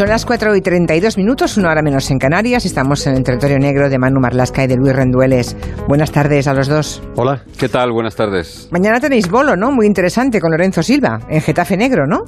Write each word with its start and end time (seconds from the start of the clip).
Son 0.00 0.08
las 0.08 0.24
4 0.24 0.56
y 0.56 0.62
32 0.62 1.18
minutos, 1.18 1.58
una 1.58 1.72
hora 1.72 1.82
menos 1.82 2.10
en 2.10 2.18
Canarias. 2.18 2.64
Estamos 2.64 3.06
en 3.06 3.16
el 3.16 3.22
territorio 3.22 3.58
negro 3.58 3.90
de 3.90 3.98
Manu 3.98 4.18
Marlasca 4.18 4.64
y 4.64 4.66
de 4.66 4.76
Luis 4.76 4.96
Rendueles. 4.96 5.54
Buenas 5.88 6.10
tardes 6.10 6.46
a 6.46 6.54
los 6.54 6.68
dos. 6.68 7.02
Hola, 7.16 7.42
¿qué 7.58 7.68
tal? 7.68 7.92
Buenas 7.92 8.16
tardes. 8.16 8.70
Mañana 8.72 8.98
tenéis 8.98 9.28
bolo, 9.28 9.56
¿no? 9.56 9.70
Muy 9.70 9.84
interesante 9.84 10.40
con 10.40 10.52
Lorenzo 10.52 10.82
Silva, 10.82 11.20
en 11.28 11.42
Getafe 11.42 11.76
Negro, 11.76 12.06
¿no? 12.06 12.24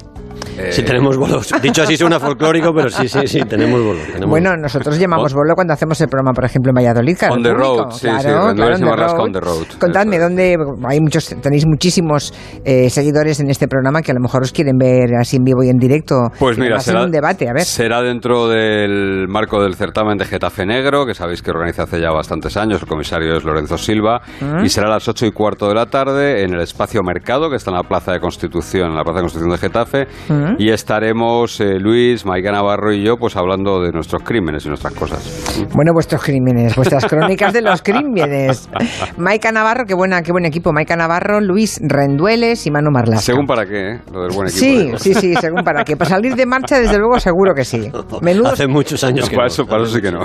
sí, 0.71 0.83
tenemos 0.83 1.17
bolos. 1.17 1.53
Dicho 1.63 1.83
así 1.83 1.97
suena 1.97 2.21
folclórico, 2.21 2.73
pero 2.75 2.89
sí, 2.91 3.09
sí, 3.09 3.27
sí, 3.27 3.41
tenemos 3.43 3.81
bolo. 3.83 4.01
bueno, 4.29 4.57
nosotros 4.57 4.99
llamamos 4.99 5.33
bolo 5.33 5.55
cuando 5.55 5.73
hacemos 5.73 6.01
el 6.01 6.09
programa, 6.09 6.33
por 6.33 6.45
ejemplo, 6.45 6.71
en 6.71 6.75
Valladolid. 6.77 7.17
on 7.31 7.43
the 7.43 7.53
road, 7.53 7.91
sí, 7.91 7.99
sí, 7.99 8.07
claro, 8.07 8.55
claro, 8.55 9.23
on 9.23 9.33
the 9.33 9.41
road. 9.41 9.67
Contadme, 9.79 10.19
¿dónde 10.19 10.57
hay 10.89 11.01
muchos, 11.01 11.35
tenéis 11.41 11.67
muchísimos 11.67 12.33
eh, 12.65 12.91
seguidores 12.91 13.41
en 13.41 13.51
este 13.51 13.69
programa 13.69 14.03
que 14.03 14.11
a 14.11 14.15
lo 14.15 14.21
mejor 14.21 14.43
os 14.43 14.53
quieren 14.53 14.77
ver 14.77 15.15
así 15.19 15.37
en 15.37 15.45
vivo 15.45 15.63
y 15.63 15.69
en 15.69 15.79
directo? 15.79 16.17
Pues 16.39 16.59
mira, 16.59 16.79
será 16.81 17.05
un 17.05 17.11
debate, 17.11 17.49
a 17.49 17.53
ver. 17.53 17.62
Será 17.65 18.03
dentro 18.03 18.49
del 18.49 19.27
marco 19.29 19.63
del 19.63 19.75
certamen 19.75 20.19
de 20.19 20.25
Getafe 20.25 20.67
Negro, 20.67 21.07
que 21.07 21.15
sabéis 21.15 21.43
que 21.43 21.51
organiza 21.51 21.85
hace 21.85 22.01
ya 22.01 22.11
bastantes 22.11 22.57
años, 22.57 22.83
el 22.83 22.89
comisario 22.89 23.37
es 23.37 23.45
Lorenzo 23.45 23.79
Silva, 23.79 24.21
mm. 24.41 24.65
y 24.65 24.69
será 24.69 24.89
a 24.89 24.91
las 24.91 25.09
ocho 25.09 25.27
y 25.27 25.33
cuarto 25.33 25.69
de 25.69 25.75
la 25.75 25.87
tarde 25.87 26.43
en 26.43 26.55
el 26.55 26.61
espacio 26.61 27.03
Mercado, 27.03 27.51
que 27.51 27.57
está 27.57 27.71
en 27.71 27.77
la 27.77 27.83
Plaza 27.85 28.13
de 28.13 28.21
Constitución, 28.21 28.91
en 28.91 28.97
la 28.97 29.03
Plaza 29.03 29.19
de 29.19 29.23
Constitución 29.23 29.53
de 29.53 29.59
Getafe, 29.59 30.07
mm. 30.29 30.55
y 30.59 30.71
estaremos 30.71 31.61
eh, 31.61 31.79
Luis, 31.79 32.25
Maica 32.27 32.53
Navarro 32.53 32.93
y 32.93 33.05
yo 33.05 33.17
pues 33.17 33.37
hablando 33.37 33.81
de 33.81 33.93
nuestros 33.93 34.23
crímenes 34.23 34.65
y 34.65 34.69
nuestras 34.69 34.95
cosas. 34.95 35.67
Bueno, 35.75 35.93
vuestros 35.93 36.23
crímenes, 36.23 36.75
vuestras 36.77 37.07
crónicas 37.07 37.53
de 37.53 37.63
los 37.63 37.83
crímenes. 37.83 38.69
Maica 39.17 39.53
Navarro, 39.53 39.85
qué 39.87 39.95
buena, 39.95 40.23
qué 40.23 40.33
buen 40.33 40.45
equipo. 40.45 40.73
Maica 40.73 40.97
Navarro, 40.97 41.41
Luis 41.41 41.81
Rendueles 41.83 42.67
y 42.67 42.71
Manu 42.71 42.91
Marlas. 42.91 43.23
Según 43.25 43.47
para 43.47 43.67
qué, 43.67 43.93
¿eh? 43.93 44.01
lo 44.13 44.23
del 44.23 44.33
buen 44.35 44.49
equipo. 44.49 44.99
Sí, 44.99 45.15
sí, 45.15 45.15
sí, 45.15 45.35
según 45.41 45.63
para 45.65 45.85
qué. 45.85 45.97
Para 45.97 46.11
salir 46.11 46.35
de 46.35 46.47
marcha, 46.47 46.79
desde 46.79 46.99
luego, 46.99 47.19
seguro 47.21 47.52
que 47.55 47.65
sí. 47.65 47.91
Hace 48.45 48.67
muchos 48.67 49.03
años 49.05 49.29
que 49.29 49.37
para 49.37 49.49
Eso, 49.49 49.67
para 49.67 49.83
eso 49.85 49.95
sí 49.95 50.01
que 50.01 50.13
no. 50.13 50.21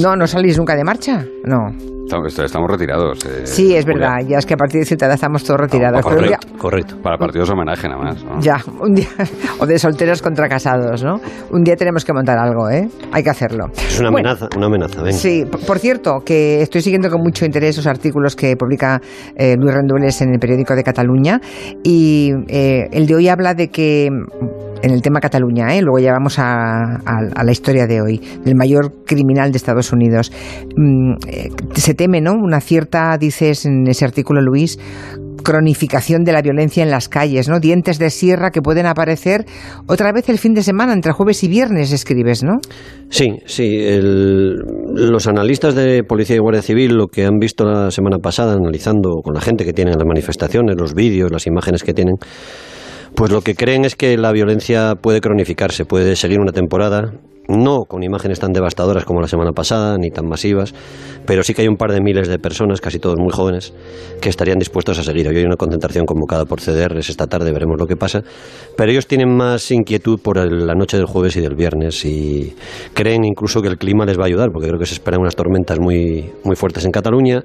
No, 0.00 0.16
¿no 0.16 0.26
salís 0.26 0.58
nunca 0.58 0.74
de 0.76 0.84
marcha? 0.84 1.24
No. 1.44 1.94
Estamos 2.04 2.70
retirados. 2.70 3.24
Eh, 3.24 3.40
sí, 3.44 3.74
es 3.74 3.84
verdad. 3.84 4.18
Ya 4.28 4.38
es 4.38 4.46
que 4.46 4.54
a 4.54 4.56
partir 4.56 4.80
de 4.80 4.86
cierta 4.86 5.06
edad 5.06 5.14
estamos 5.14 5.42
todos 5.42 5.58
retirados. 5.60 6.02
correcto, 6.02 6.46
correcto, 6.58 6.96
Para 7.02 7.16
partidos 7.16 7.48
de 7.48 7.54
homenaje 7.54 7.88
nada 7.88 8.02
más. 8.02 8.24
Ya, 8.40 8.58
un 8.80 8.94
día. 8.94 9.08
O 9.58 9.66
de 9.66 9.78
solteros 9.78 10.20
contra 10.20 10.48
casados, 10.48 11.02
¿no? 11.02 11.20
Un 11.50 11.62
día 11.62 11.76
tenemos 11.76 12.04
que 12.04 12.12
montar 12.12 12.38
algo, 12.38 12.68
¿eh? 12.68 12.88
Hay 13.12 13.22
que 13.22 13.30
hacerlo. 13.30 13.66
Es 13.76 13.98
una 14.00 14.08
amenaza, 14.08 14.48
una 14.56 14.66
amenaza. 14.66 15.02
Venga. 15.02 15.16
Sí, 15.16 15.44
por 15.66 15.78
cierto, 15.78 16.20
que 16.24 16.60
estoy 16.60 16.82
siguiendo 16.82 17.08
con 17.08 17.20
mucho 17.20 17.44
interés 17.44 17.76
los 17.76 17.86
artículos 17.86 18.36
que 18.36 18.56
publica 18.56 19.00
eh, 19.36 19.56
Luis 19.56 19.72
Rendueles 19.72 20.20
en 20.22 20.34
el 20.34 20.38
periódico 20.38 20.74
de 20.74 20.82
Cataluña. 20.82 21.40
Y 21.82 22.32
eh, 22.48 22.88
el 22.92 23.06
de 23.06 23.14
hoy 23.14 23.28
habla 23.28 23.54
de 23.54 23.68
que 23.68 24.08
en 24.84 24.90
el 24.90 25.00
tema 25.00 25.18
Cataluña, 25.20 25.74
¿eh? 25.74 25.80
luego 25.80 25.98
ya 25.98 26.12
vamos 26.12 26.38
a, 26.38 27.00
la 27.42 27.52
historia 27.52 27.86
de 27.86 28.02
hoy, 28.02 28.20
del 28.44 28.54
mayor 28.54 28.92
criminal 29.06 29.50
de 29.50 29.56
Estados 29.56 29.92
Unidos. 29.92 30.30
Mm, 30.76 31.14
eh, 31.26 31.50
se 31.74 31.94
teme, 31.94 32.20
¿no? 32.20 32.32
Una 32.32 32.60
cierta, 32.60 33.16
dices 33.18 33.64
en 33.64 33.86
ese 33.86 34.04
artículo, 34.04 34.42
Luis, 34.42 34.78
cronificación 35.42 36.24
de 36.24 36.32
la 36.32 36.42
violencia 36.42 36.82
en 36.82 36.90
las 36.90 37.08
calles, 37.08 37.48
¿no? 37.48 37.60
Dientes 37.60 37.98
de 37.98 38.10
sierra 38.10 38.50
que 38.50 38.60
pueden 38.60 38.84
aparecer 38.84 39.46
otra 39.86 40.12
vez 40.12 40.28
el 40.28 40.38
fin 40.38 40.52
de 40.52 40.62
semana, 40.62 40.92
entre 40.92 41.12
jueves 41.12 41.42
y 41.44 41.48
viernes, 41.48 41.90
escribes, 41.90 42.44
¿no? 42.44 42.58
Sí, 43.08 43.38
sí. 43.46 43.78
los 44.02 45.26
analistas 45.26 45.74
de 45.74 46.04
Policía 46.04 46.36
y 46.36 46.40
Guardia 46.40 46.62
Civil 46.62 46.94
lo 46.94 47.06
que 47.06 47.24
han 47.24 47.38
visto 47.38 47.64
la 47.64 47.90
semana 47.90 48.18
pasada, 48.18 48.52
analizando 48.52 49.22
con 49.22 49.32
la 49.32 49.40
gente 49.40 49.64
que 49.64 49.72
tiene 49.72 49.92
las 49.92 50.04
manifestaciones, 50.04 50.76
los 50.78 50.94
vídeos, 50.94 51.30
las 51.30 51.46
imágenes 51.46 51.82
que 51.84 51.94
tienen, 51.94 52.16
pues 53.14 53.30
lo 53.30 53.42
que 53.42 53.54
creen 53.54 53.84
es 53.84 53.94
que 53.96 54.16
la 54.16 54.32
violencia 54.32 54.94
puede 55.00 55.20
cronificarse, 55.20 55.84
puede 55.84 56.16
seguir 56.16 56.40
una 56.40 56.52
temporada, 56.52 57.12
no 57.48 57.84
con 57.84 58.02
imágenes 58.02 58.40
tan 58.40 58.52
devastadoras 58.52 59.04
como 59.04 59.20
la 59.20 59.28
semana 59.28 59.52
pasada, 59.52 59.96
ni 59.98 60.10
tan 60.10 60.26
masivas, 60.26 60.74
pero 61.26 61.42
sí 61.42 61.54
que 61.54 61.62
hay 61.62 61.68
un 61.68 61.76
par 61.76 61.92
de 61.92 62.00
miles 62.00 62.28
de 62.28 62.38
personas, 62.38 62.80
casi 62.80 62.98
todos 62.98 63.16
muy 63.18 63.32
jóvenes, 63.32 63.72
que 64.20 64.28
estarían 64.28 64.58
dispuestos 64.58 64.98
a 64.98 65.02
seguir. 65.02 65.28
Hoy 65.28 65.36
hay 65.36 65.44
una 65.44 65.56
concentración 65.56 66.06
convocada 66.06 66.44
por 66.44 66.60
CDRs 66.60 67.10
esta 67.10 67.26
tarde, 67.26 67.52
veremos 67.52 67.78
lo 67.78 67.86
que 67.86 67.96
pasa, 67.96 68.22
pero 68.76 68.90
ellos 68.90 69.06
tienen 69.06 69.34
más 69.34 69.70
inquietud 69.70 70.18
por 70.20 70.38
la 70.38 70.74
noche 70.74 70.96
del 70.96 71.06
jueves 71.06 71.36
y 71.36 71.40
del 71.40 71.54
viernes 71.54 72.04
y 72.04 72.54
creen 72.94 73.24
incluso 73.24 73.62
que 73.62 73.68
el 73.68 73.78
clima 73.78 74.06
les 74.06 74.18
va 74.18 74.24
a 74.24 74.26
ayudar, 74.26 74.50
porque 74.50 74.68
creo 74.68 74.78
que 74.78 74.86
se 74.86 74.94
esperan 74.94 75.20
unas 75.20 75.36
tormentas 75.36 75.78
muy, 75.78 76.32
muy 76.44 76.56
fuertes 76.56 76.84
en 76.84 76.90
Cataluña 76.90 77.44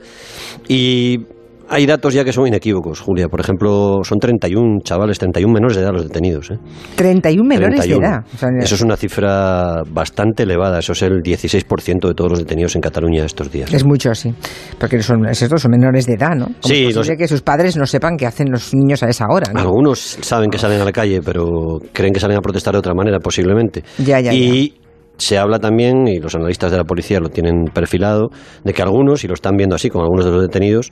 y 0.67 1.19
hay 1.69 1.85
datos 1.85 2.13
ya 2.13 2.23
que 2.23 2.33
son 2.33 2.47
inequívocos, 2.47 2.99
Julia. 2.99 3.27
Por 3.27 3.39
ejemplo, 3.39 3.99
son 4.03 4.19
31 4.19 4.79
chavales, 4.83 5.19
31 5.19 5.53
menores 5.53 5.77
de 5.77 5.83
edad 5.83 5.91
los 5.91 6.03
detenidos. 6.03 6.51
¿eh? 6.51 6.57
31 6.95 7.47
menores 7.47 7.87
de 7.87 7.93
edad. 7.93 8.25
Eso 8.59 8.75
es 8.75 8.81
una 8.81 8.97
cifra 8.97 9.83
bastante 9.89 10.43
elevada. 10.43 10.79
Eso 10.79 10.93
es 10.93 11.01
el 11.03 11.21
16% 11.21 12.07
de 12.07 12.13
todos 12.13 12.31
los 12.31 12.39
detenidos 12.39 12.75
en 12.75 12.81
Cataluña 12.81 13.25
estos 13.25 13.51
días. 13.51 13.73
Es 13.73 13.85
mucho, 13.85 14.13
sí. 14.13 14.33
Porque 14.79 15.01
son, 15.01 15.27
estos 15.27 15.61
son 15.61 15.71
menores 15.71 16.05
de 16.05 16.13
edad, 16.13 16.35
¿no? 16.35 16.47
sí. 16.61 16.87
Es 16.87 16.95
posible 16.95 17.17
que 17.17 17.27
sus 17.27 17.41
padres 17.41 17.77
no 17.77 17.85
sepan 17.85 18.17
qué 18.17 18.25
hacen 18.25 18.49
los 18.51 18.73
niños 18.73 19.03
a 19.03 19.09
esa 19.09 19.25
hora, 19.29 19.51
¿no? 19.53 19.59
Algunos 19.59 19.99
saben 19.99 20.49
que 20.49 20.57
salen 20.57 20.81
a 20.81 20.85
la 20.85 20.91
calle, 20.91 21.21
pero 21.23 21.79
creen 21.93 22.13
que 22.13 22.19
salen 22.19 22.37
a 22.37 22.41
protestar 22.41 22.73
de 22.73 22.79
otra 22.79 22.93
manera, 22.93 23.19
posiblemente. 23.19 23.83
Ya, 23.97 24.19
ya, 24.19 24.33
y 24.33 24.78
se 25.19 25.37
habla 25.37 25.59
también, 25.59 26.07
y 26.07 26.17
los 26.17 26.33
analistas 26.33 26.71
de 26.71 26.77
la 26.77 26.85
policía 26.85 27.19
lo 27.19 27.29
tienen 27.29 27.65
perfilado, 27.73 28.29
de 28.63 28.73
que 28.73 28.81
algunos, 28.81 29.23
y 29.23 29.27
lo 29.27 29.33
están 29.33 29.55
viendo 29.57 29.75
así 29.75 29.89
con 29.89 30.01
algunos 30.01 30.25
de 30.25 30.31
los 30.31 30.41
detenidos, 30.41 30.91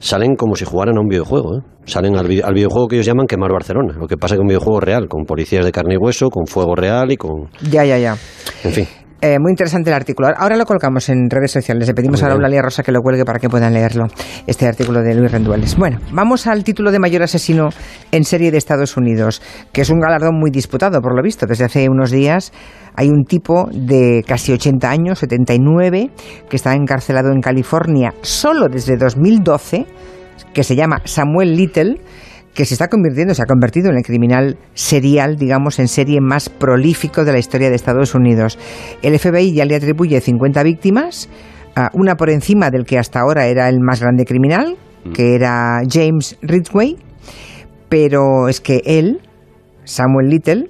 salen 0.00 0.34
como 0.34 0.56
si 0.56 0.64
jugaran 0.64 0.98
a 0.98 1.00
un 1.00 1.08
videojuego. 1.08 1.58
¿eh? 1.58 1.60
Salen 1.84 2.16
al, 2.16 2.26
videojuego 2.26 2.88
que 2.88 2.96
ellos 2.96 3.06
llaman 3.06 3.26
Quemar 3.26 3.52
Barcelona. 3.52 3.94
Lo 3.98 4.06
que 4.06 4.16
pasa 4.16 4.34
es 4.34 4.38
que 4.38 4.42
un 4.42 4.48
videojuego 4.48 4.80
real, 4.80 5.08
con 5.08 5.24
policías 5.24 5.64
de 5.64 5.72
carne 5.72 5.94
y 5.94 5.96
hueso, 5.96 6.28
con 6.28 6.46
fuego 6.46 6.74
real 6.74 7.12
y 7.12 7.16
con... 7.16 7.48
Ya, 7.70 7.84
ya, 7.84 7.98
ya. 7.98 8.16
En 8.64 8.72
fin. 8.72 8.86
Eh, 9.20 9.38
muy 9.40 9.50
interesante 9.50 9.90
el 9.90 9.96
artículo. 9.96 10.28
Ahora 10.36 10.56
lo 10.56 10.64
colocamos 10.64 11.08
en 11.08 11.28
redes 11.28 11.50
sociales. 11.50 11.88
Le 11.88 11.94
pedimos 11.94 12.22
a 12.22 12.30
Eulalia 12.30 12.62
Rosa 12.62 12.84
que 12.84 12.92
lo 12.92 13.00
cuelgue 13.00 13.24
para 13.24 13.40
que 13.40 13.48
puedan 13.48 13.74
leerlo, 13.74 14.06
este 14.46 14.66
artículo 14.66 15.02
de 15.02 15.14
Luis 15.16 15.32
Rendueles. 15.32 15.76
Bueno, 15.76 15.98
vamos 16.12 16.46
al 16.46 16.62
título 16.62 16.92
de 16.92 17.00
mayor 17.00 17.24
asesino 17.24 17.70
en 18.12 18.22
serie 18.22 18.52
de 18.52 18.58
Estados 18.58 18.96
Unidos, 18.96 19.42
que 19.72 19.80
es 19.80 19.90
un 19.90 19.98
galardón 19.98 20.38
muy 20.38 20.52
disputado, 20.52 21.00
por 21.00 21.16
lo 21.16 21.22
visto. 21.22 21.46
Desde 21.46 21.64
hace 21.64 21.88
unos 21.88 22.12
días 22.12 22.52
hay 22.94 23.08
un 23.08 23.24
tipo 23.24 23.68
de 23.72 24.22
casi 24.24 24.52
80 24.52 24.88
años, 24.88 25.18
79, 25.18 26.10
que 26.48 26.56
está 26.56 26.74
encarcelado 26.74 27.32
en 27.32 27.40
California 27.40 28.14
solo 28.22 28.68
desde 28.68 28.96
2012, 28.96 29.84
que 30.54 30.62
se 30.62 30.76
llama 30.76 31.02
Samuel 31.04 31.56
Little 31.56 31.96
que 32.58 32.64
se 32.64 32.74
está 32.74 32.88
convirtiendo, 32.88 33.34
se 33.34 33.42
ha 33.42 33.46
convertido 33.46 33.88
en 33.88 33.98
el 33.98 34.02
criminal 34.02 34.58
serial, 34.74 35.36
digamos, 35.36 35.78
en 35.78 35.86
serie 35.86 36.18
más 36.20 36.48
prolífico 36.48 37.24
de 37.24 37.30
la 37.30 37.38
historia 37.38 37.70
de 37.70 37.76
Estados 37.76 38.16
Unidos. 38.16 38.58
El 39.00 39.16
FBI 39.16 39.52
ya 39.52 39.64
le 39.64 39.76
atribuye 39.76 40.20
50 40.20 40.64
víctimas, 40.64 41.28
una 41.92 42.16
por 42.16 42.30
encima 42.30 42.70
del 42.70 42.84
que 42.84 42.98
hasta 42.98 43.20
ahora 43.20 43.46
era 43.46 43.68
el 43.68 43.78
más 43.78 44.00
grande 44.00 44.24
criminal, 44.24 44.76
mm. 45.04 45.12
que 45.12 45.36
era 45.36 45.82
James 45.88 46.36
Ridgway, 46.42 46.96
pero 47.88 48.48
es 48.48 48.60
que 48.60 48.82
él, 48.84 49.20
Samuel 49.84 50.28
Little, 50.28 50.68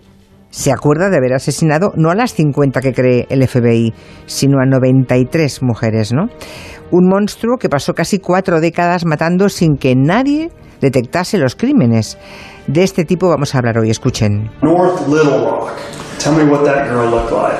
se 0.51 0.71
acuerda 0.71 1.09
de 1.09 1.17
haber 1.17 1.33
asesinado 1.33 1.93
no 1.97 2.11
a 2.11 2.15
las 2.15 2.35
50 2.35 2.83
que 2.83 2.93
cree 2.93 3.27
el 3.31 3.49
FBI, 3.49 3.95
sino 4.27 4.61
a 4.61 4.67
93 4.67 5.63
mujeres, 5.63 6.13
¿no? 6.13 6.27
Un 6.91 7.09
monstruo 7.09 7.57
que 7.57 7.71
pasó 7.71 7.95
casi 7.95 8.19
cuatro 8.19 8.61
décadas 8.61 9.07
matando 9.07 9.49
sin 9.49 9.79
que 9.79 9.95
nadie 9.97 10.51
detectase 10.81 11.39
los 11.39 11.55
crímenes. 11.55 12.19
De 12.67 12.83
este 12.83 13.05
tipo 13.05 13.29
vamos 13.29 13.55
a 13.55 13.59
hablar 13.59 13.79
hoy, 13.79 13.91
escuchen. 13.91 14.51
North 14.63 15.07
Little 15.09 15.45
Rock. 15.45 15.73
Tell 16.19 16.35
me 16.35 16.45
what 16.45 16.65
that 16.65 16.89
girl 16.91 17.11
looked 17.11 17.33
like. 17.33 17.59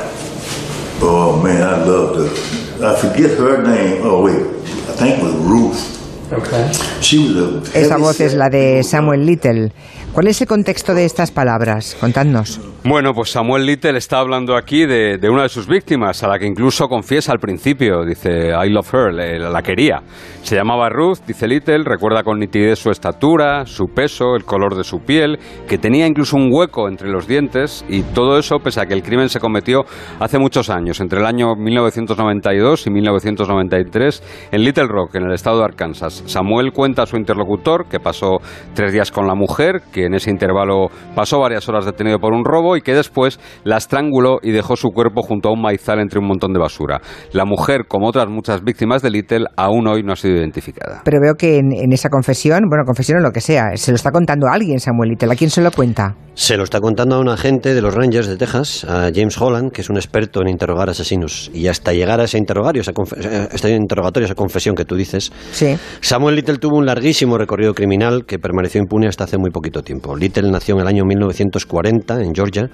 Oh 1.01 1.41
man, 1.43 1.63
I 1.63 1.85
loved 1.87 2.19
her. 2.19 2.85
I 2.85 2.95
forget 2.97 3.39
her 3.39 3.63
name. 3.63 4.03
Oh 4.05 4.23
wait, 4.25 4.43
I 4.89 4.93
think 4.97 5.19
it 5.19 5.23
was 5.25 5.35
Ruth. 5.35 5.99
Okay. 6.33 6.71
She 7.01 7.19
was 7.19 7.75
a 7.75 7.79
Esa 7.79 7.97
voz 7.97 8.21
es 8.21 8.35
la 8.35 8.49
de 8.51 8.83
Samuel 8.83 9.25
Little. 9.25 9.73
¿Cuál 10.13 10.27
es 10.27 10.41
el 10.41 10.49
contexto 10.49 10.95
de 10.95 11.05
estas 11.05 11.31
palabras? 11.31 11.97
Contadnos. 12.01 12.61
Bueno, 12.85 13.13
pues 13.13 13.31
Samuel 13.31 13.67
Little 13.67 13.99
está 13.99 14.19
hablando 14.19 14.57
aquí 14.57 14.87
de, 14.87 15.19
una 15.31 15.43
de 15.43 15.49
sus 15.49 15.67
víctimas, 15.67 16.23
a 16.23 16.29
la 16.29 16.39
que 16.39 16.47
incluso 16.47 16.89
confiesa 16.89 17.33
al 17.33 17.39
principio. 17.39 18.05
Dice, 18.05 18.51
I 18.51 18.71
love 18.71 18.95
her, 18.95 19.13
la 19.13 19.63
quería. 19.63 20.01
Se 20.43 20.57
llamaba 20.57 20.89
Ruth, 20.89 21.19
dice 21.27 21.47
Little, 21.47 21.85
recuerda 21.85 22.23
con 22.23 22.39
nitidez 22.39 22.79
su 22.79 22.91
estatura, 22.91 23.67
su 23.67 23.89
peso, 23.89 24.35
el 24.35 24.45
color 24.45 24.77
de 24.77 24.85
su 24.85 25.01
piel, 25.01 25.39
que 25.69 25.77
tenía 25.77 26.07
incluso 26.07 26.37
un 26.37 26.51
hueco 26.51 26.89
entre 26.89 27.11
los 27.11 27.27
dientes, 27.27 27.85
y 27.89 28.03
todo 28.03 28.39
eso 28.39 28.59
pese 28.61 28.81
a 28.81 28.87
que 28.87 28.95
el 28.95 29.03
crimen 29.03 29.29
se 29.29 29.41
cometió 29.41 29.85
hace 30.19 30.39
muchos 30.39 30.71
años, 30.71 31.01
entre 31.01 31.21
el 31.21 31.27
año 31.27 31.55
1992 31.55 32.87
y 32.87 32.91
1993, 32.91 34.23
en 34.53 34.65
Little 34.65 34.87
Rock, 34.87 35.17
en 35.17 35.25
el 35.25 35.35
estado 35.35 35.59
de 35.59 35.65
Arkansas. 35.65 36.23
Samuel 36.27 36.73
cuenta 36.73 37.03
a 37.03 37.07
su 37.07 37.17
interlocutor 37.17 37.87
que 37.91 38.01
pasó 38.01 38.39
tres 38.75 38.93
días 38.93 39.13
con 39.13 39.27
la 39.27 39.35
mujer, 39.35 39.83
que 39.93 39.98
en 40.05 40.15
ese 40.15 40.31
intervalo 40.31 40.89
pasó 41.15 41.41
varias 41.41 41.69
horas 41.69 41.85
detenido 41.85 42.19
por 42.19 42.33
un 42.33 42.45
robo 42.45 42.77
y 42.77 42.83
que 42.83 42.95
después 42.95 43.39
la 43.65 43.77
estranguló 43.77 44.39
y 44.43 44.51
dejó 44.53 44.77
su 44.77 44.91
cuerpo 44.91 45.23
junto 45.23 45.49
a 45.49 45.53
un 45.53 45.63
maizal 45.63 46.01
entre 46.01 46.19
un 46.19 46.27
montón 46.27 46.53
de 46.53 46.59
basura. 46.59 47.01
La 47.33 47.45
mujer, 47.45 47.87
como 47.89 48.09
otras 48.09 48.29
muchas 48.29 48.63
víctimas 48.63 49.03
de 49.03 49.11
Little, 49.11 49.47
aún 49.57 49.87
hoy 49.87 50.03
no 50.03 50.13
ha 50.13 50.17
sido 50.17 50.37
identificada. 50.37 51.03
Pero 51.05 51.19
veo 51.21 51.35
que 51.35 51.59
en, 51.59 51.73
en 51.73 51.93
esa 51.93 52.09
confesión, 52.09 52.65
bueno, 52.69 52.85
confesión 52.85 53.19
o 53.19 53.23
lo 53.23 53.31
que 53.33 53.41
sea, 53.41 53.77
se 53.77 53.91
lo 53.91 53.97
está 53.97 54.11
contando 54.11 54.47
a 54.49 54.55
alguien 54.55 54.81
Samuel 54.81 55.11
Little. 55.11 55.33
¿A 55.33 55.37
quién 55.37 55.51
se 55.51 55.61
lo 55.63 55.71
cuenta? 55.71 56.17
Se 56.35 56.57
lo 56.57 56.63
está 56.63 56.81
contando 56.81 57.17
a 57.17 57.21
un 57.21 57.29
agente 57.29 57.75
de 57.75 57.83
los 57.83 57.95
Rangers 57.95 58.29
de 58.29 58.37
Texas, 58.37 58.85
a 58.85 59.11
James 59.13 59.41
Holland, 59.41 59.73
que 59.73 59.81
es 59.81 59.91
un 59.91 59.97
experto 59.97 60.41
en 60.41 60.49
interrogar 60.49 60.89
asesinos. 60.89 61.51
Y 61.53 61.67
hasta 61.67 61.93
llegar 61.93 62.21
a 62.21 62.25
ese 62.25 62.39
interrogatorio, 62.39 62.83
esa, 62.83 62.93
eh, 62.93 63.49
este 63.53 63.75
interrogatorio, 63.75 64.27
esa 64.27 64.37
confesión 64.37 64.77
que 64.77 64.85
tú 64.85 64.95
dices, 64.95 65.33
Sí. 65.51 65.77
Samuel 66.01 66.37
Little 66.37 66.59
tuvo 66.59 66.77
un 66.77 66.87
larguísimo 66.87 67.39
recorrido 67.39 67.75
criminal 67.75 68.25
que 68.25 68.39
permaneció 68.39 68.81
impune 68.81 69.09
hasta 69.09 69.25
hace 69.25 69.37
muy 69.37 69.51
poquito 69.51 69.83
tiempo. 69.83 69.88
Little 70.19 70.51
nació 70.51 70.75
en 70.77 70.83
el 70.83 70.87
año 70.87 71.05
1940 71.05 72.23
en 72.23 72.35
Georgia. 72.35 72.71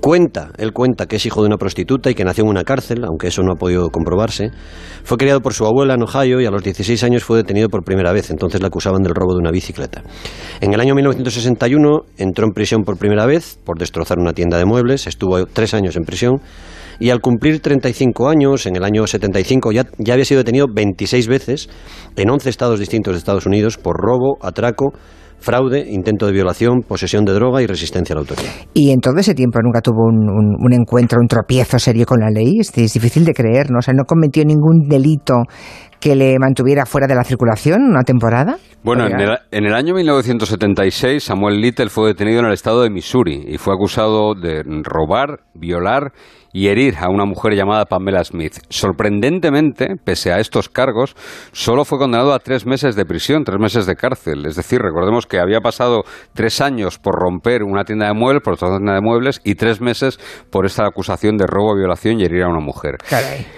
Cuenta, 0.00 0.50
él 0.56 0.72
cuenta 0.72 1.04
que 1.04 1.16
es 1.16 1.26
hijo 1.26 1.42
de 1.42 1.48
una 1.48 1.58
prostituta 1.58 2.10
y 2.10 2.14
que 2.14 2.24
nació 2.24 2.44
en 2.44 2.50
una 2.50 2.64
cárcel, 2.64 3.04
aunque 3.04 3.26
eso 3.28 3.42
no 3.42 3.52
ha 3.52 3.56
podido 3.56 3.90
comprobarse. 3.90 4.50
Fue 5.04 5.18
criado 5.18 5.42
por 5.42 5.52
su 5.52 5.66
abuela 5.66 5.94
en 5.94 6.02
Ohio 6.02 6.40
y 6.40 6.46
a 6.46 6.50
los 6.50 6.62
16 6.62 7.04
años 7.04 7.22
fue 7.22 7.36
detenido 7.36 7.68
por 7.68 7.84
primera 7.84 8.10
vez, 8.10 8.30
entonces 8.30 8.62
le 8.62 8.66
acusaban 8.66 9.02
del 9.02 9.14
robo 9.14 9.34
de 9.34 9.40
una 9.40 9.50
bicicleta. 9.50 10.02
En 10.62 10.72
el 10.72 10.80
año 10.80 10.94
1961 10.94 12.06
entró 12.16 12.46
en 12.46 12.52
prisión 12.52 12.82
por 12.82 12.96
primera 12.96 13.26
vez 13.26 13.58
por 13.62 13.78
destrozar 13.78 14.18
una 14.18 14.32
tienda 14.32 14.56
de 14.56 14.64
muebles, 14.64 15.06
estuvo 15.06 15.44
tres 15.44 15.74
años 15.74 15.94
en 15.96 16.04
prisión 16.04 16.40
y 16.98 17.10
al 17.10 17.20
cumplir 17.20 17.60
35 17.60 18.28
años, 18.28 18.66
en 18.66 18.76
el 18.76 18.84
año 18.84 19.06
75, 19.06 19.72
ya, 19.72 19.84
ya 19.98 20.12
había 20.12 20.24
sido 20.26 20.38
detenido 20.38 20.66
26 20.72 21.28
veces 21.28 21.68
en 22.16 22.30
11 22.30 22.48
estados 22.48 22.78
distintos 22.78 23.14
de 23.14 23.18
Estados 23.18 23.46
Unidos 23.46 23.78
por 23.78 23.96
robo, 23.96 24.36
atraco, 24.42 24.92
fraude, 25.40 25.84
intento 25.90 26.26
de 26.26 26.32
violación, 26.32 26.82
posesión 26.82 27.24
de 27.24 27.32
droga 27.32 27.62
y 27.62 27.66
resistencia 27.66 28.12
a 28.12 28.16
la 28.16 28.20
autoridad. 28.20 28.50
Y 28.74 28.90
en 28.90 29.00
todo 29.00 29.18
ese 29.18 29.34
tiempo 29.34 29.58
nunca 29.62 29.80
tuvo 29.80 30.06
un, 30.06 30.72
encuentro, 30.72 31.18
un 31.20 31.26
tropiezo 31.26 31.78
serio 31.78 32.06
con 32.06 32.20
la 32.20 32.30
ley. 32.30 32.58
Es, 32.60 32.76
es 32.76 32.92
difícil 32.92 33.24
de 33.24 33.32
creer, 33.32 33.70
¿no? 33.70 33.78
O 33.78 33.82
sea, 33.82 33.94
no 33.94 34.04
cometió 34.04 34.44
ningún 34.44 34.88
delito 34.88 35.34
que 36.00 36.16
le 36.16 36.38
mantuviera 36.38 36.86
fuera 36.86 37.06
de 37.06 37.14
la 37.14 37.24
circulación 37.24 37.82
una 37.82 38.02
temporada. 38.02 38.56
Bueno, 38.82 39.06
en 39.06 39.20
el, 39.20 39.38
en 39.50 39.66
el 39.66 39.74
año 39.74 39.94
1976 39.94 41.22
Samuel 41.22 41.60
Little 41.60 41.90
fue 41.90 42.08
detenido 42.08 42.40
en 42.40 42.46
el 42.46 42.52
estado 42.52 42.82
de 42.82 42.90
Missouri 42.90 43.44
y 43.46 43.58
fue 43.58 43.74
acusado 43.74 44.34
de 44.34 44.62
robar, 44.82 45.40
violar 45.54 46.12
y 46.52 46.68
herir 46.68 46.96
a 46.98 47.08
una 47.08 47.24
mujer 47.24 47.54
llamada 47.54 47.84
Pamela 47.84 48.24
Smith. 48.24 48.54
Sorprendentemente, 48.68 49.96
pese 50.02 50.32
a 50.32 50.38
estos 50.40 50.68
cargos, 50.68 51.14
solo 51.52 51.84
fue 51.84 51.98
condenado 51.98 52.32
a 52.32 52.38
tres 52.38 52.66
meses 52.66 52.96
de 52.96 53.04
prisión, 53.04 53.44
tres 53.44 53.58
meses 53.60 53.86
de 53.86 53.94
cárcel. 53.94 54.46
Es 54.46 54.56
decir, 54.56 54.80
recordemos 54.80 55.26
que 55.26 55.38
había 55.38 55.60
pasado 55.60 56.02
tres 56.34 56.60
años 56.60 56.98
por 56.98 57.14
romper 57.14 57.62
una 57.62 57.84
tienda 57.84 58.06
de 58.06 58.14
muebles, 58.14 58.42
por 58.42 58.54
otra 58.54 58.68
tienda 58.68 58.94
de 58.94 59.00
muebles, 59.00 59.40
y 59.44 59.54
tres 59.54 59.80
meses 59.80 60.18
por 60.50 60.66
esta 60.66 60.86
acusación 60.86 61.36
de 61.36 61.46
robo, 61.46 61.76
violación 61.76 62.20
y 62.20 62.24
herir 62.24 62.42
a 62.42 62.48
una 62.48 62.60
mujer. 62.60 62.96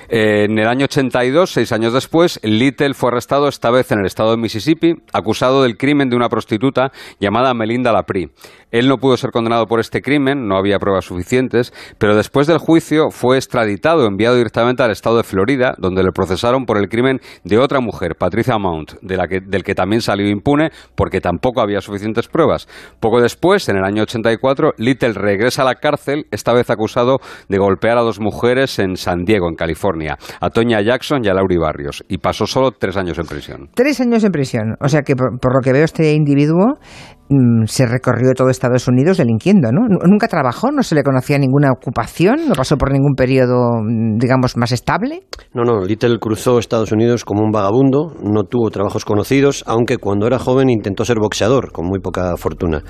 Eh, 0.09 0.44
En 0.44 0.59
el 0.59 0.67
año 0.69 0.85
82, 0.85 1.50
seis 1.50 1.73
años 1.73 1.93
después, 1.93 2.31
Little 2.43 2.94
fue 2.94 3.11
arrestado 3.11 3.49
esta 3.49 3.70
vez 3.70 3.90
en 3.93 4.00
el 4.00 4.06
estado 4.06 4.31
de 4.32 4.37
Mississippi, 4.37 4.94
acusado 5.12 5.62
del 5.62 5.76
crimen 5.76 6.11
de 6.11 6.17
una 6.17 6.29
prostituta 6.29 6.93
llamada 7.20 7.55
Melinda 7.55 7.93
Lapri. 7.93 8.31
Él 8.70 8.88
no 8.88 8.96
pudo 8.96 9.17
ser 9.17 9.31
condenado 9.32 9.67
por 9.67 9.81
este 9.81 10.00
crimen, 10.00 10.49
no 10.49 10.56
había 10.56 10.79
pruebas 10.79 11.05
suficientes, 11.05 11.75
pero 11.99 12.17
después 12.17 12.46
del 12.46 12.58
juicio 12.58 13.11
fue 13.11 13.37
extraditado, 13.37 14.06
enviado 14.06 14.37
directamente 14.37 14.82
al 14.82 14.90
estado 14.90 15.19
de 15.19 15.25
Florida, 15.25 15.75
donde 15.76 16.02
le 16.02 16.11
procesaron 16.11 16.64
por 16.64 16.79
el 16.79 16.88
crimen 16.88 17.20
de 17.44 17.58
otra 17.58 17.81
mujer, 17.81 18.17
Patricia 18.17 18.56
Mount, 18.58 18.94
del 19.02 19.62
que 19.62 19.75
también 19.75 20.00
salió 20.00 20.26
impune 20.29 20.70
porque 20.94 21.20
tampoco 21.20 21.61
había 21.61 21.81
suficientes 21.82 22.29
pruebas. 22.29 22.67
Poco 22.99 23.20
después, 23.20 23.69
en 23.69 23.76
el 23.76 23.84
año 23.84 24.05
84, 24.05 24.75
Little 24.79 25.12
regresa 25.12 25.62
a 25.62 25.67
la 25.67 25.75
cárcel, 25.75 26.26
esta 26.31 26.55
vez 26.55 26.70
acusado 26.70 27.19
de 27.49 27.58
golpear 27.58 27.99
a 27.99 28.02
dos 28.02 28.20
mujeres 28.20 28.79
en 28.79 28.96
San 28.96 29.25
Diego, 29.25 29.49
en 29.49 29.55
California, 29.55 30.17
a 30.40 30.49
Tonya 30.49 30.81
Jackson 30.81 31.25
y 31.25 31.29
a 31.29 31.34
Laurie 31.34 31.58
Barrios, 31.58 32.05
pasó 32.23 32.47
solo 32.47 32.71
tres 32.73 32.97
años 32.97 33.19
en 33.19 33.27
prisión. 33.27 33.69
Tres 33.75 34.01
años 34.01 34.25
en 34.25 34.31
prisión. 34.33 34.77
O 34.81 34.89
sea 34.89 35.03
que, 35.03 35.15
por, 35.17 35.39
por 35.41 35.55
lo 35.55 35.61
que 35.61 35.73
veo, 35.73 35.85
este 35.85 36.13
individuo 36.15 36.79
mm, 37.29 37.65
se 37.67 37.85
recorrió 37.87 38.33
todo 38.35 38.49
Estados 38.49 38.87
Unidos 38.89 39.19
delinquiendo, 39.19 39.71
¿no? 39.73 39.81
Nu- 39.89 39.99
Nunca 40.07 40.29
trabajó, 40.29 40.71
no 40.71 40.83
se 40.83 40.95
le 40.95 41.03
conocía 41.03 41.39
ninguna 41.39 41.71
ocupación, 41.73 42.49
no 42.49 42.55
pasó 42.55 42.77
por 42.77 42.93
ningún 42.93 43.15
periodo, 43.15 43.73
mm, 43.83 44.19
digamos, 44.19 44.57
más 44.57 44.73
estable. 44.73 45.25
No, 45.53 45.65
no, 45.65 45.85
Little 45.85 46.19
cruzó 46.19 46.59
Estados 46.59 46.93
Unidos 46.93 47.25
como 47.25 47.43
un 47.43 47.51
vagabundo, 47.51 48.15
no 48.23 48.45
tuvo 48.45 48.71
trabajos 48.71 49.05
conocidos, 49.05 49.65
aunque 49.67 49.99
cuando 49.99 50.27
era 50.27 50.39
joven 50.39 50.71
intentó 50.71 51.05
ser 51.05 51.19
boxeador, 51.19 51.73
con 51.73 51.87
muy 51.87 51.99
poca 52.01 52.37
fortuna. 52.37 52.83